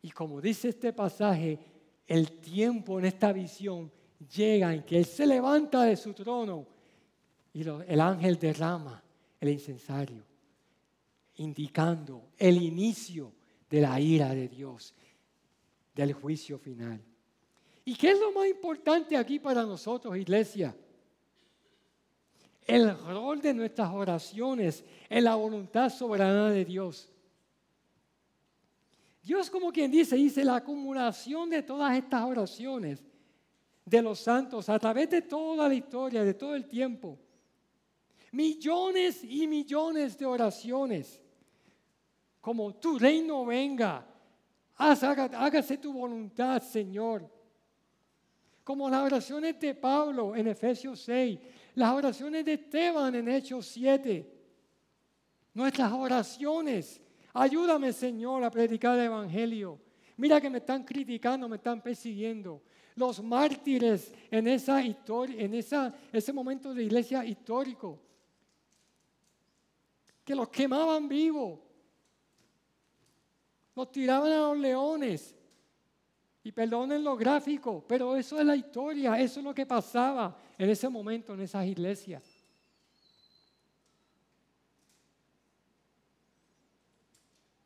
Y 0.02 0.12
como 0.12 0.42
dice 0.42 0.68
este 0.68 0.92
pasaje, 0.92 1.58
el 2.06 2.42
tiempo 2.42 3.00
en 3.00 3.06
esta 3.06 3.32
visión 3.32 3.90
llega 4.36 4.74
en 4.74 4.84
que 4.84 4.98
Él 4.98 5.06
se 5.06 5.26
levanta 5.26 5.84
de 5.84 5.96
su 5.96 6.14
trono 6.14 6.68
y 7.54 7.62
el 7.62 8.02
ángel 8.02 8.38
derrama 8.38 9.02
el 9.40 9.48
incensario, 9.48 10.26
indicando 11.36 12.32
el 12.38 12.62
inicio 12.62 13.32
de 13.70 13.80
la 13.80 13.98
ira 13.98 14.36
de 14.36 14.50
Dios, 14.50 14.94
del 15.94 16.14
juicio 16.14 16.58
final. 16.58 17.02
¿Y 17.84 17.96
qué 17.96 18.12
es 18.12 18.20
lo 18.20 18.32
más 18.32 18.48
importante 18.48 19.18
aquí 19.18 19.40
para 19.40 19.64
nosotros, 19.64 20.16
iglesia? 20.16 20.76
El 22.66 22.98
rol 23.00 23.42
de 23.42 23.54
nuestras 23.54 23.92
oraciones 23.92 24.84
en 25.10 25.24
la 25.24 25.36
voluntad 25.36 25.90
soberana 25.90 26.50
de 26.52 26.64
Dios. 26.64 27.12
Dios 29.24 29.50
como 29.50 29.72
quien 29.72 29.92
dice, 29.92 30.16
dice 30.16 30.44
la 30.44 30.58
acumulación 30.58 31.50
de 31.50 31.64
todas 31.64 31.96
estas 31.96 32.24
oraciones 32.24 33.04
de 33.86 34.02
los 34.02 34.20
santos 34.20 34.70
a 34.70 34.80
través 34.80 35.10
de 35.10 35.22
toda 35.22 35.68
la 35.68 35.74
historia, 35.74 36.24
de 36.24 36.34
todo 36.34 36.56
el 36.56 36.68
tiempo. 36.68 37.20
Millones 38.32 39.24
y 39.24 39.48
millones 39.48 40.18
de 40.18 40.26
oraciones. 40.26 41.22
Como 42.40 42.74
tu 42.76 42.98
reino 42.98 43.46
venga, 43.46 44.11
hágase 44.82 45.78
tu 45.78 45.94
voluntad, 45.94 46.62
Señor 46.62 47.30
como 48.64 48.90
las 48.90 49.02
oraciones 49.04 49.60
de 49.60 49.76
Pablo 49.76 50.36
en 50.36 50.48
Efesios 50.48 51.02
6, 51.02 51.40
las 51.76 51.94
oraciones 51.94 52.46
de 52.46 52.54
Esteban 52.54 53.14
en 53.16 53.28
Hechos 53.28 53.66
7. 53.68 54.40
Nuestras 55.54 55.92
oraciones. 55.92 57.02
Ayúdame, 57.34 57.92
Señor, 57.92 58.44
a 58.44 58.52
predicar 58.52 58.98
el 58.98 59.06
Evangelio. 59.06 59.80
Mira 60.18 60.40
que 60.40 60.50
me 60.50 60.60
están 60.60 60.84
criticando, 60.84 61.50
me 61.50 61.58
están 61.58 61.82
persiguiendo. 61.82 62.62
Los 62.96 63.24
mártires 63.24 64.14
en, 64.30 64.48
esa 64.48 64.82
historia, 64.82 65.42
en 65.42 65.54
esa, 65.54 65.94
ese 66.12 66.32
momento 66.32 66.74
de 66.74 66.84
iglesia 66.84 67.26
histórico, 67.26 68.00
que 70.24 70.36
los 70.36 70.50
quemaban 70.50 71.08
vivos, 71.08 71.60
los 73.76 73.92
tiraban 73.92 74.32
a 74.32 74.40
los 74.40 74.58
leones, 74.58 75.36
y 76.44 76.52
perdonen 76.52 77.04
lo 77.04 77.16
gráfico, 77.16 77.84
pero 77.88 78.16
eso 78.16 78.40
es 78.40 78.46
la 78.46 78.56
historia, 78.56 79.20
eso 79.20 79.40
es 79.40 79.46
lo 79.46 79.54
que 79.54 79.66
pasaba 79.66 80.36
en 80.58 80.70
ese 80.70 80.90
momento 80.90 81.34
en 81.34 81.42
esas 81.42 81.66
iglesias. 81.68 82.24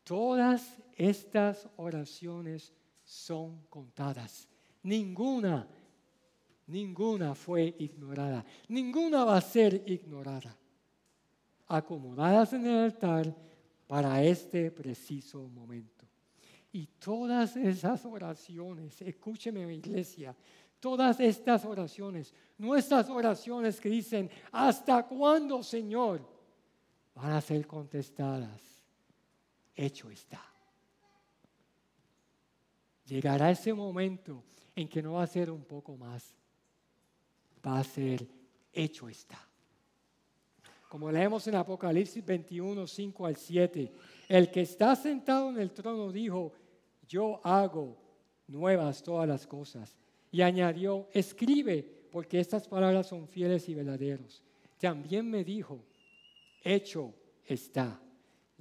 Todas 0.04 0.76
estas 0.94 1.68
oraciones 1.76 2.72
son 3.02 3.62
contadas. 3.68 4.48
Ninguna, 4.82 5.66
ninguna 6.66 7.34
fue 7.34 7.74
ignorada. 7.78 8.44
Ninguna 8.68 9.24
va 9.24 9.38
a 9.38 9.40
ser 9.40 9.82
ignorada. 9.86 10.56
Acomodadas 11.66 12.52
en 12.52 12.66
el 12.66 12.84
altar 12.84 13.34
para 13.88 14.22
este 14.22 14.70
preciso 14.70 15.48
momento. 15.48 15.95
Y 16.76 16.88
todas 16.98 17.56
esas 17.56 18.04
oraciones, 18.04 19.00
escúcheme 19.00 19.72
iglesia, 19.72 20.36
todas 20.78 21.18
estas 21.20 21.64
oraciones, 21.64 22.34
nuestras 22.58 23.08
oraciones 23.08 23.80
que 23.80 23.88
dicen, 23.88 24.28
¿hasta 24.52 25.06
cuándo, 25.06 25.62
Señor? 25.62 26.20
Van 27.14 27.32
a 27.32 27.40
ser 27.40 27.66
contestadas. 27.66 28.60
Hecho 29.74 30.10
está. 30.10 30.44
Llegará 33.06 33.50
ese 33.50 33.72
momento 33.72 34.44
en 34.74 34.86
que 34.86 35.00
no 35.00 35.14
va 35.14 35.22
a 35.22 35.26
ser 35.26 35.50
un 35.50 35.64
poco 35.64 35.96
más, 35.96 36.34
va 37.66 37.78
a 37.78 37.84
ser 37.84 38.28
hecho 38.70 39.08
está. 39.08 39.38
Como 40.90 41.10
leemos 41.10 41.46
en 41.46 41.54
Apocalipsis 41.54 42.22
21, 42.22 42.86
5 42.86 43.26
al 43.26 43.36
7, 43.36 43.92
el 44.28 44.50
que 44.50 44.60
está 44.60 44.94
sentado 44.94 45.48
en 45.48 45.58
el 45.58 45.72
trono 45.72 46.12
dijo, 46.12 46.52
yo 47.08 47.40
hago 47.44 47.96
nuevas 48.48 49.02
todas 49.02 49.28
las 49.28 49.46
cosas. 49.46 49.96
Y 50.30 50.42
añadió, 50.42 51.08
escribe, 51.12 51.82
porque 52.10 52.40
estas 52.40 52.68
palabras 52.68 53.06
son 53.06 53.28
fieles 53.28 53.68
y 53.68 53.74
verdaderos. 53.74 54.42
También 54.78 55.28
me 55.28 55.44
dijo, 55.44 55.84
hecho 56.62 57.14
está. 57.44 58.00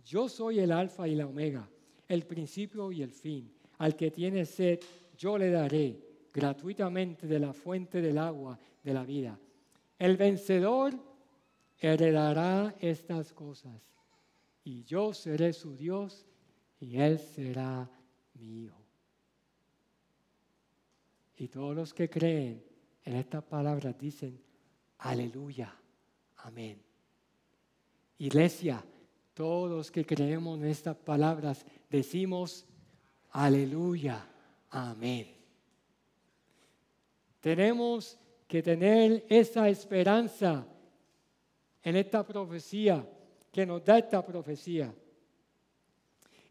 Yo 0.04 0.30
soy 0.30 0.60
el 0.60 0.72
alfa 0.72 1.08
y 1.08 1.16
la 1.16 1.26
omega, 1.26 1.68
el 2.08 2.26
principio 2.26 2.92
y 2.92 3.02
el 3.02 3.12
fin. 3.12 3.52
Al 3.78 3.96
que 3.96 4.12
tiene 4.12 4.46
sed, 4.46 4.80
yo 5.18 5.38
le 5.38 5.50
daré 5.50 6.00
gratuitamente 6.34 7.28
de 7.28 7.40
la 7.40 7.54
fuente 7.54 8.02
del 8.02 8.18
agua 8.18 8.60
de 8.84 8.94
la 8.94 9.04
vida. 9.04 9.40
El 9.98 10.18
vencedor 10.18 10.94
heredará 11.80 12.76
estas 12.80 13.34
cosas, 13.34 13.82
y 14.64 14.84
yo 14.84 15.14
seré 15.14 15.54
su 15.54 15.76
Dios, 15.76 16.26
y 16.80 16.98
él 16.98 17.20
será 17.20 17.90
mi 18.36 18.64
hijo. 18.64 18.82
Y 21.38 21.48
todos 21.48 21.76
los 21.76 21.94
que 21.94 22.10
creen 22.10 22.64
en 23.04 23.16
estas 23.16 23.44
palabras 23.44 23.98
dicen, 23.98 24.42
aleluya, 25.00 25.76
amén. 26.38 26.82
Iglesia, 28.18 28.84
todos 29.34 29.92
que 29.92 30.06
creemos 30.06 30.60
en 30.60 30.68
estas 30.68 30.96
palabras 30.96 31.66
decimos, 31.90 32.66
aleluya, 33.32 34.26
amén. 34.70 35.36
Tenemos 37.42 38.18
que 38.48 38.64
tener 38.64 39.26
esa 39.30 39.68
esperanza 39.68 40.66
en 41.84 41.96
esta 41.98 42.26
profecía, 42.26 43.08
que 43.52 43.66
nos 43.66 43.84
da 43.86 44.00
esta 44.00 44.26
profecía. 44.26 44.94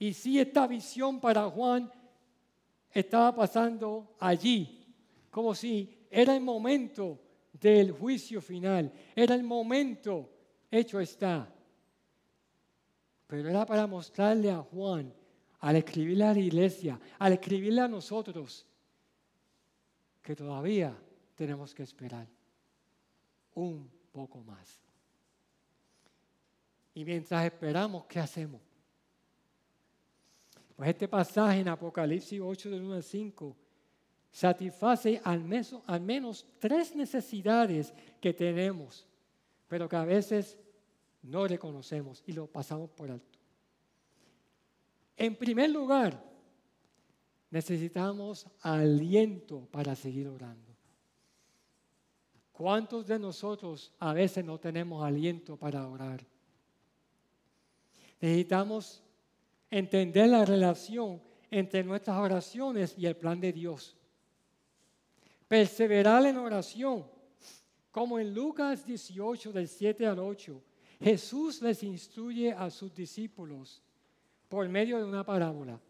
Y 0.04 0.12
si 0.12 0.38
esta 0.38 0.66
visión 0.66 1.18
para 1.18 1.48
Juan 1.48 1.90
estaba 2.90 3.34
pasando 3.34 4.14
allí, 4.20 4.86
como 5.30 5.54
si 5.54 6.06
era 6.10 6.36
el 6.36 6.42
momento 6.42 7.18
del 7.54 7.92
juicio 7.92 8.42
final, 8.42 8.92
era 9.16 9.34
el 9.34 9.42
momento, 9.42 10.30
hecho 10.70 11.00
está. 11.00 11.50
Pero 13.26 13.48
era 13.48 13.64
para 13.64 13.86
mostrarle 13.86 14.50
a 14.50 14.58
Juan, 14.58 15.10
al 15.60 15.76
escribirle 15.76 16.24
a 16.24 16.34
la 16.34 16.38
iglesia, 16.38 17.00
al 17.18 17.32
escribirle 17.32 17.80
a 17.80 17.88
nosotros, 17.88 18.66
que 20.20 20.36
todavía 20.36 20.94
tenemos 21.34 21.74
que 21.74 21.82
esperar 21.82 22.28
un 23.54 23.90
poco 24.12 24.42
más. 24.42 24.82
Y 26.92 27.06
mientras 27.06 27.46
esperamos, 27.46 28.04
¿qué 28.04 28.20
hacemos? 28.20 28.73
Pues 30.76 30.90
este 30.90 31.08
pasaje 31.08 31.60
en 31.60 31.68
Apocalipsis 31.68 32.40
8 32.40 32.70
del 32.70 32.82
1 32.82 32.94
al 32.94 33.02
5 33.02 33.56
satisface 34.30 35.20
al 35.22 35.44
al 35.86 36.00
menos 36.00 36.46
tres 36.58 36.96
necesidades 36.96 37.94
que 38.20 38.32
tenemos, 38.32 39.06
pero 39.68 39.88
que 39.88 39.94
a 39.94 40.04
veces 40.04 40.58
no 41.22 41.46
reconocemos 41.46 42.22
y 42.26 42.32
lo 42.32 42.48
pasamos 42.48 42.90
por 42.90 43.10
alto. 43.10 43.38
En 45.16 45.36
primer 45.36 45.70
lugar, 45.70 46.20
necesitamos 47.50 48.48
aliento 48.60 49.68
para 49.70 49.94
seguir 49.94 50.26
orando. 50.26 50.74
¿Cuántos 52.52 53.06
de 53.06 53.18
nosotros 53.18 53.92
a 54.00 54.12
veces 54.12 54.44
no 54.44 54.58
tenemos 54.58 55.04
aliento 55.04 55.56
para 55.56 55.86
orar? 55.88 56.26
Necesitamos 58.20 59.04
entender 59.78 60.28
la 60.28 60.44
relación 60.44 61.20
entre 61.50 61.82
nuestras 61.82 62.16
oraciones 62.16 62.94
y 62.96 63.06
el 63.06 63.16
plan 63.16 63.40
de 63.40 63.52
Dios. 63.52 63.96
Perseverar 65.48 66.24
en 66.26 66.36
oración, 66.36 67.04
como 67.90 68.20
en 68.20 68.32
Lucas 68.32 68.86
18 68.86 69.52
del 69.52 69.66
7 69.66 70.06
al 70.06 70.20
8, 70.20 70.62
Jesús 71.00 71.60
les 71.60 71.82
instruye 71.82 72.52
a 72.52 72.70
sus 72.70 72.94
discípulos 72.94 73.82
por 74.48 74.68
medio 74.68 74.96
de 74.98 75.04
una 75.04 75.24
parábola. 75.24 75.80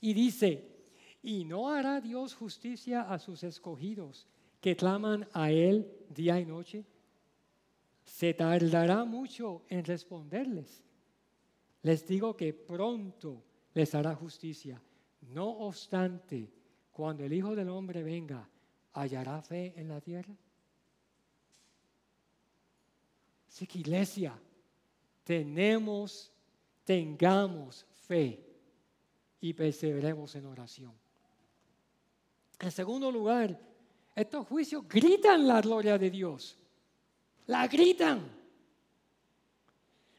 Y 0.00 0.12
dice, 0.12 0.76
¿y 1.22 1.44
no 1.44 1.68
hará 1.68 2.00
Dios 2.00 2.34
justicia 2.34 3.02
a 3.02 3.20
sus 3.20 3.44
escogidos 3.44 4.26
que 4.60 4.74
claman 4.74 5.28
a 5.32 5.52
Él 5.52 5.88
día 6.08 6.40
y 6.40 6.44
noche? 6.44 6.84
Se 8.02 8.34
tardará 8.34 9.04
mucho 9.04 9.62
en 9.68 9.84
responderles. 9.84 10.87
Les 11.82 12.06
digo 12.06 12.36
que 12.36 12.52
pronto 12.52 13.42
les 13.74 13.94
hará 13.94 14.14
justicia. 14.14 14.80
No 15.32 15.48
obstante, 15.48 16.50
cuando 16.92 17.24
el 17.24 17.32
Hijo 17.32 17.54
del 17.54 17.68
Hombre 17.68 18.02
venga, 18.02 18.48
¿hallará 18.94 19.40
fe 19.42 19.74
en 19.76 19.88
la 19.88 20.00
tierra? 20.00 20.34
Así 23.48 23.66
que 23.66 23.78
iglesia, 23.78 24.38
tenemos, 25.24 26.32
tengamos 26.84 27.86
fe 28.06 28.44
y 29.40 29.52
perseveremos 29.52 30.34
en 30.34 30.46
oración. 30.46 30.92
En 32.60 32.72
segundo 32.72 33.10
lugar, 33.10 33.58
estos 34.14 34.46
juicios 34.46 34.88
gritan 34.88 35.46
la 35.46 35.60
gloria 35.60 35.96
de 35.96 36.10
Dios. 36.10 36.58
La 37.46 37.68
gritan. 37.68 38.38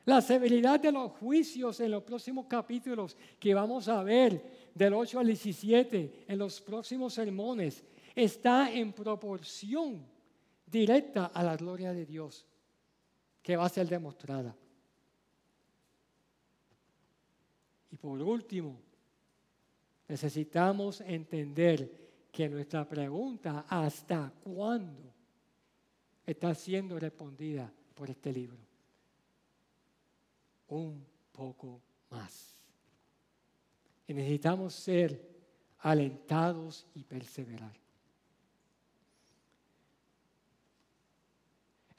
La 0.05 0.21
severidad 0.21 0.79
de 0.79 0.91
los 0.91 1.11
juicios 1.13 1.79
en 1.79 1.91
los 1.91 2.03
próximos 2.03 2.45
capítulos 2.47 3.15
que 3.39 3.53
vamos 3.53 3.87
a 3.87 4.01
ver 4.03 4.69
del 4.73 4.93
8 4.93 5.19
al 5.19 5.27
17 5.27 6.25
en 6.27 6.37
los 6.37 6.61
próximos 6.61 7.13
sermones 7.13 7.83
está 8.15 8.71
en 8.71 8.93
proporción 8.93 10.05
directa 10.65 11.27
a 11.27 11.43
la 11.43 11.55
gloria 11.57 11.93
de 11.93 12.05
Dios 12.05 12.45
que 13.41 13.55
va 13.55 13.65
a 13.65 13.69
ser 13.69 13.87
demostrada. 13.87 14.55
Y 17.91 17.95
por 17.97 18.21
último, 18.21 18.79
necesitamos 20.07 21.01
entender 21.01 22.27
que 22.31 22.47
nuestra 22.47 22.87
pregunta 22.87 23.65
hasta 23.67 24.31
cuándo 24.43 25.13
está 26.25 26.53
siendo 26.53 26.99
respondida 26.99 27.71
por 27.95 28.09
este 28.09 28.31
libro. 28.31 28.68
Un 30.69 31.05
poco 31.31 31.81
más. 32.09 32.55
Y 34.07 34.13
necesitamos 34.13 34.73
ser 34.73 35.29
alentados 35.79 36.87
y 36.95 37.03
perseverar. 37.03 37.73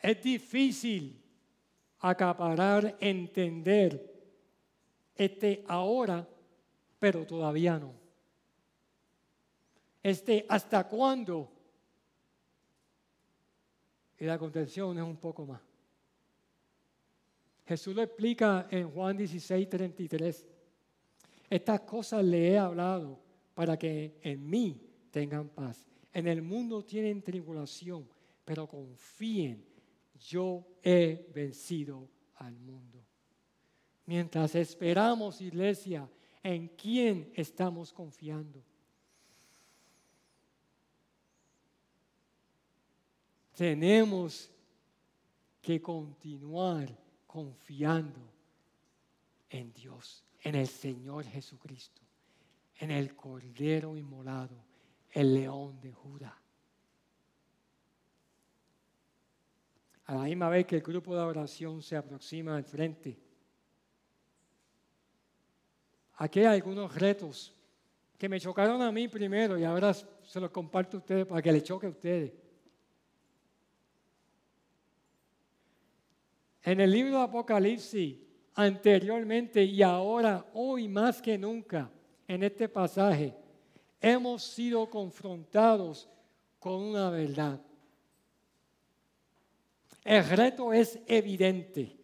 Es 0.01 0.23
difícil 0.23 1.21
acaparar, 2.01 2.97
entender 3.01 4.11
este 5.15 5.65
ahora, 5.69 6.27
pero 6.99 7.27
todavía 7.27 7.79
no. 7.79 7.93
Este 10.03 10.47
hasta 10.49 10.89
cuándo. 10.89 11.51
Y 14.19 14.25
la 14.25 14.39
contención 14.39 14.97
es 14.99 15.05
un 15.05 15.17
poco 15.17 15.45
más. 15.45 15.61
Jesús 17.71 17.95
lo 17.95 18.03
explica 18.03 18.67
en 18.69 18.91
Juan 18.91 19.17
16, 19.17 19.69
33. 19.69 20.45
Estas 21.49 21.81
cosas 21.83 22.25
le 22.25 22.49
he 22.49 22.59
hablado 22.59 23.17
para 23.55 23.79
que 23.79 24.19
en 24.23 24.51
mí 24.51 24.77
tengan 25.13 25.49
paz. 25.51 25.87
En 26.13 26.27
el 26.27 26.43
mundo 26.43 26.85
tienen 26.85 27.23
tribulación, 27.23 28.09
pero 28.45 28.67
confíen 28.67 29.65
yo 30.19 30.67
he 30.83 31.31
vencido 31.33 32.09
al 32.39 32.59
mundo. 32.59 33.07
Mientras 34.05 34.53
esperamos, 34.57 35.41
iglesia, 35.41 36.11
¿en 36.43 36.67
quién 36.71 37.31
estamos 37.37 37.93
confiando? 37.93 38.65
Tenemos 43.55 44.51
que 45.63 45.81
continuar 45.81 47.10
confiando 47.31 48.21
en 49.49 49.73
Dios, 49.73 50.25
en 50.43 50.57
el 50.57 50.67
Señor 50.67 51.25
Jesucristo, 51.25 52.03
en 52.79 52.91
el 52.91 53.15
Cordero 53.15 53.97
inmolado, 53.97 54.57
el 55.13 55.35
león 55.35 55.81
de 55.81 55.93
Judá. 55.93 56.37
a 60.07 60.15
la 60.17 60.23
misma 60.25 60.49
vez 60.49 60.67
que 60.67 60.75
el 60.75 60.83
grupo 60.83 61.15
de 61.15 61.23
oración 61.23 61.81
se 61.81 61.97
aproxima 61.97 62.57
al 62.57 62.65
frente. 62.65 63.17
Aquí 66.17 66.41
hay 66.41 66.47
algunos 66.47 66.93
retos 66.97 67.55
que 68.19 68.29
me 68.29 68.41
chocaron 68.41 68.83
a 68.83 68.91
mí 68.91 69.07
primero 69.07 69.57
y 69.57 69.63
ahora 69.63 69.95
se 69.95 70.41
los 70.41 70.51
comparto 70.51 70.97
a 70.97 71.01
ustedes 71.01 71.27
para 71.27 71.41
que 71.41 71.53
les 71.53 71.63
choque 71.63 71.87
a 71.87 71.91
ustedes. 71.91 72.33
En 76.63 76.81
el 76.81 76.91
libro 76.91 77.19
de 77.19 77.25
Apocalipsis, 77.25 78.17
anteriormente 78.55 79.65
y 79.65 79.83
ahora, 79.83 80.45
hoy 80.55 80.89
más 80.89 81.23
que 81.23 81.39
nunca, 81.39 81.91
en 82.29 82.43
este 82.43 82.69
pasaje, 82.69 83.35
hemos 84.01 84.43
sido 84.43 84.89
confrontados 84.89 86.09
con 86.59 86.75
una 86.75 87.11
verdad. 87.11 87.61
El 90.05 90.29
reto 90.29 90.73
es 90.73 90.99
evidente. 91.07 91.97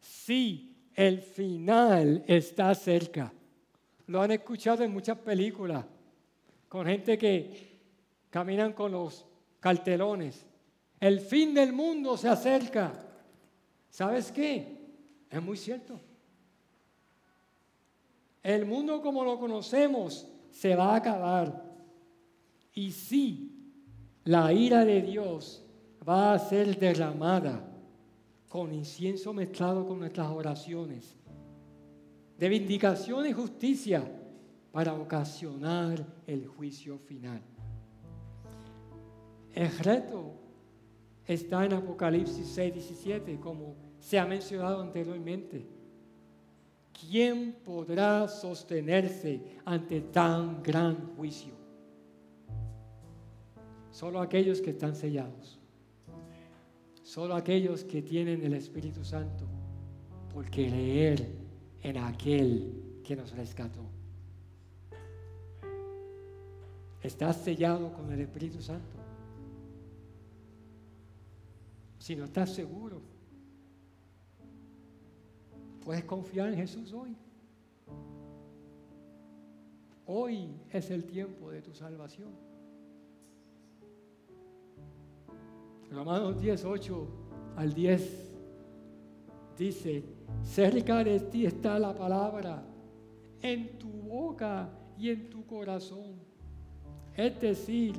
Sí, 0.00 0.76
el 0.94 1.20
final 1.22 2.24
está 2.26 2.74
cerca. 2.74 3.32
Lo 4.06 4.20
han 4.20 4.32
escuchado 4.32 4.82
en 4.82 4.92
muchas 4.92 5.18
películas, 5.18 5.84
con 6.68 6.86
gente 6.86 7.16
que 7.16 7.78
caminan 8.30 8.72
con 8.72 8.92
los 8.92 9.26
cartelones. 9.60 10.44
El 10.98 11.20
fin 11.20 11.54
del 11.54 11.72
mundo 11.72 12.16
se 12.16 12.28
acerca. 12.28 13.07
¿Sabes 13.90 14.30
qué? 14.30 14.78
Es 15.30 15.42
muy 15.42 15.56
cierto. 15.56 16.00
El 18.42 18.64
mundo 18.64 19.02
como 19.02 19.24
lo 19.24 19.38
conocemos 19.38 20.26
se 20.50 20.74
va 20.74 20.92
a 20.92 20.96
acabar. 20.96 21.64
Y 22.74 22.92
sí, 22.92 23.52
la 24.24 24.52
ira 24.52 24.84
de 24.84 25.02
Dios 25.02 25.64
va 26.08 26.32
a 26.32 26.38
ser 26.38 26.78
derramada 26.78 27.64
con 28.48 28.72
incienso 28.72 29.32
mezclado 29.32 29.86
con 29.86 29.98
nuestras 29.98 30.28
oraciones, 30.28 31.14
de 32.38 32.48
vindicación 32.48 33.26
y 33.26 33.32
justicia 33.32 34.10
para 34.72 34.94
ocasionar 34.94 36.04
el 36.26 36.46
juicio 36.46 36.98
final. 36.98 37.42
El 39.54 39.78
reto 39.78 40.47
está 41.28 41.66
en 41.66 41.74
Apocalipsis 41.74 42.46
6, 42.48 42.74
17, 42.74 43.38
como 43.38 43.76
se 44.00 44.18
ha 44.18 44.24
mencionado 44.24 44.80
anteriormente. 44.80 45.66
¿Quién 46.98 47.52
podrá 47.64 48.26
sostenerse 48.26 49.40
ante 49.64 50.00
tan 50.00 50.62
gran 50.62 51.14
juicio? 51.14 51.52
Solo 53.90 54.20
aquellos 54.20 54.60
que 54.60 54.70
están 54.70 54.96
sellados. 54.96 55.60
Solo 57.02 57.34
aquellos 57.34 57.84
que 57.84 58.02
tienen 58.02 58.42
el 58.42 58.54
Espíritu 58.54 59.04
Santo 59.04 59.44
por 60.32 60.50
creer 60.50 61.26
en 61.82 61.98
aquel 61.98 63.00
que 63.04 63.16
nos 63.16 63.32
rescató. 63.32 63.82
¿Estás 67.02 67.36
sellado 67.36 67.92
con 67.92 68.12
el 68.12 68.20
Espíritu 68.20 68.60
Santo? 68.60 68.97
Si 71.98 72.14
no 72.16 72.24
estás 72.24 72.54
seguro, 72.54 73.00
puedes 75.84 76.04
confiar 76.04 76.48
en 76.48 76.56
Jesús 76.56 76.92
hoy. 76.92 77.16
Hoy 80.06 80.48
es 80.70 80.90
el 80.90 81.04
tiempo 81.04 81.50
de 81.50 81.60
tu 81.60 81.74
salvación. 81.74 82.30
Romanos 85.90 86.40
10, 86.40 86.64
8 86.64 87.08
al 87.56 87.74
10 87.74 88.36
dice, 89.58 90.04
cerca 90.42 91.02
de 91.02 91.20
ti 91.20 91.46
está 91.46 91.78
la 91.78 91.94
palabra, 91.94 92.62
en 93.42 93.78
tu 93.78 93.88
boca 93.88 94.70
y 94.96 95.10
en 95.10 95.28
tu 95.28 95.44
corazón. 95.46 96.16
Es 97.16 97.40
decir, 97.40 97.94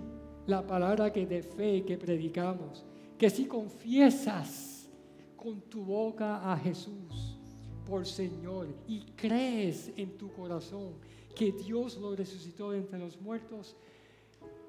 la 0.47 0.65
palabra 0.65 1.11
que 1.11 1.25
de 1.25 1.43
fe 1.43 1.83
que 1.83 1.97
predicamos, 1.97 2.85
que 3.19 3.29
si 3.29 3.45
confiesas 3.45 4.87
con 5.35 5.59
tu 5.69 5.83
boca 5.83 6.51
a 6.51 6.57
Jesús 6.57 7.37
por 7.85 8.07
Señor 8.07 8.67
y 8.87 9.11
crees 9.11 9.91
en 9.97 10.17
tu 10.17 10.31
corazón 10.31 10.93
que 11.35 11.51
Dios 11.51 11.97
lo 11.97 12.15
resucitó 12.15 12.71
de 12.71 12.77
entre 12.77 12.97
los 12.97 13.19
muertos, 13.19 13.75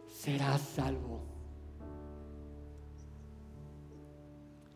serás 0.08 0.60
salvo. 0.62 1.20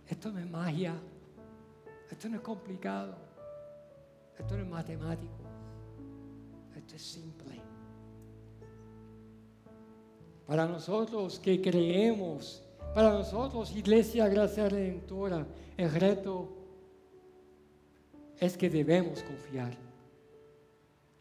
Esto 0.07 0.31
no 0.31 0.39
es 0.39 0.49
magia, 0.49 0.95
esto 2.09 2.29
no 2.29 2.37
es 2.37 2.43
complicado, 2.43 3.17
esto 4.39 4.57
no 4.57 4.63
es 4.63 4.69
matemático, 4.69 5.35
esto 6.77 6.95
es 6.95 7.03
simple. 7.03 7.61
Para 10.47 10.65
nosotros 10.67 11.41
que 11.41 11.61
creemos, 11.61 12.65
para 12.95 13.11
nosotros, 13.13 13.75
Iglesia 13.77 14.29
Gracia 14.29 14.69
Redentora, 14.69 15.47
el 15.77 15.93
reto 15.93 16.49
es 18.39 18.57
que 18.57 18.71
debemos 18.71 19.23
confiar. 19.23 19.73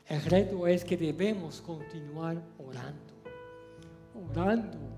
El 0.07 0.21
reto 0.23 0.67
es 0.67 0.83
que 0.83 0.97
debemos 0.97 1.61
continuar 1.61 2.41
orando, 2.59 3.13
orando 4.29 4.93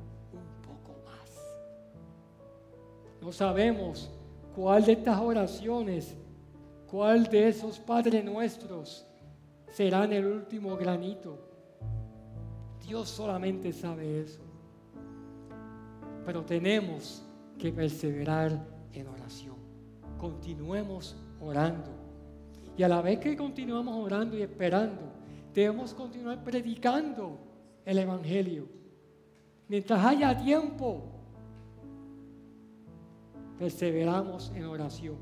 No 3.26 3.32
sabemos 3.32 4.11
cuál 4.55 4.86
de 4.86 4.91
estas 4.91 5.19
oraciones, 5.19 6.15
cuál 6.88 7.23
de 7.23 7.47
esos 7.47 7.80
Padres 7.80 8.23
nuestros 8.23 9.03
serán 9.71 10.13
el 10.13 10.28
último 10.28 10.78
granito. 10.78 11.39
Dios 12.86 13.09
solamente 13.09 13.73
sabe 13.73 14.21
eso. 14.21 14.45
Pero 16.26 16.43
tenemos 16.43 17.23
que 17.57 17.71
perseverar 17.71 18.65
en 18.93 19.07
oración. 19.07 19.55
Continuemos 20.17 21.15
orando. 21.39 21.91
Y 22.78 22.84
a 22.84 22.89
la 22.89 23.01
vez 23.01 23.19
que 23.19 23.38
continuamos 23.38 23.95
orando 23.95 24.38
y 24.38 24.41
esperando, 24.41 25.13
debemos 25.53 25.93
continuar 25.93 26.43
predicando 26.43 27.38
el 27.86 27.99
Evangelio. 27.99 28.67
Mientras 29.67 30.03
haya 30.03 30.38
tiempo, 30.38 31.03
perseveramos 33.57 34.51
en 34.55 34.65
oración. 34.65 35.15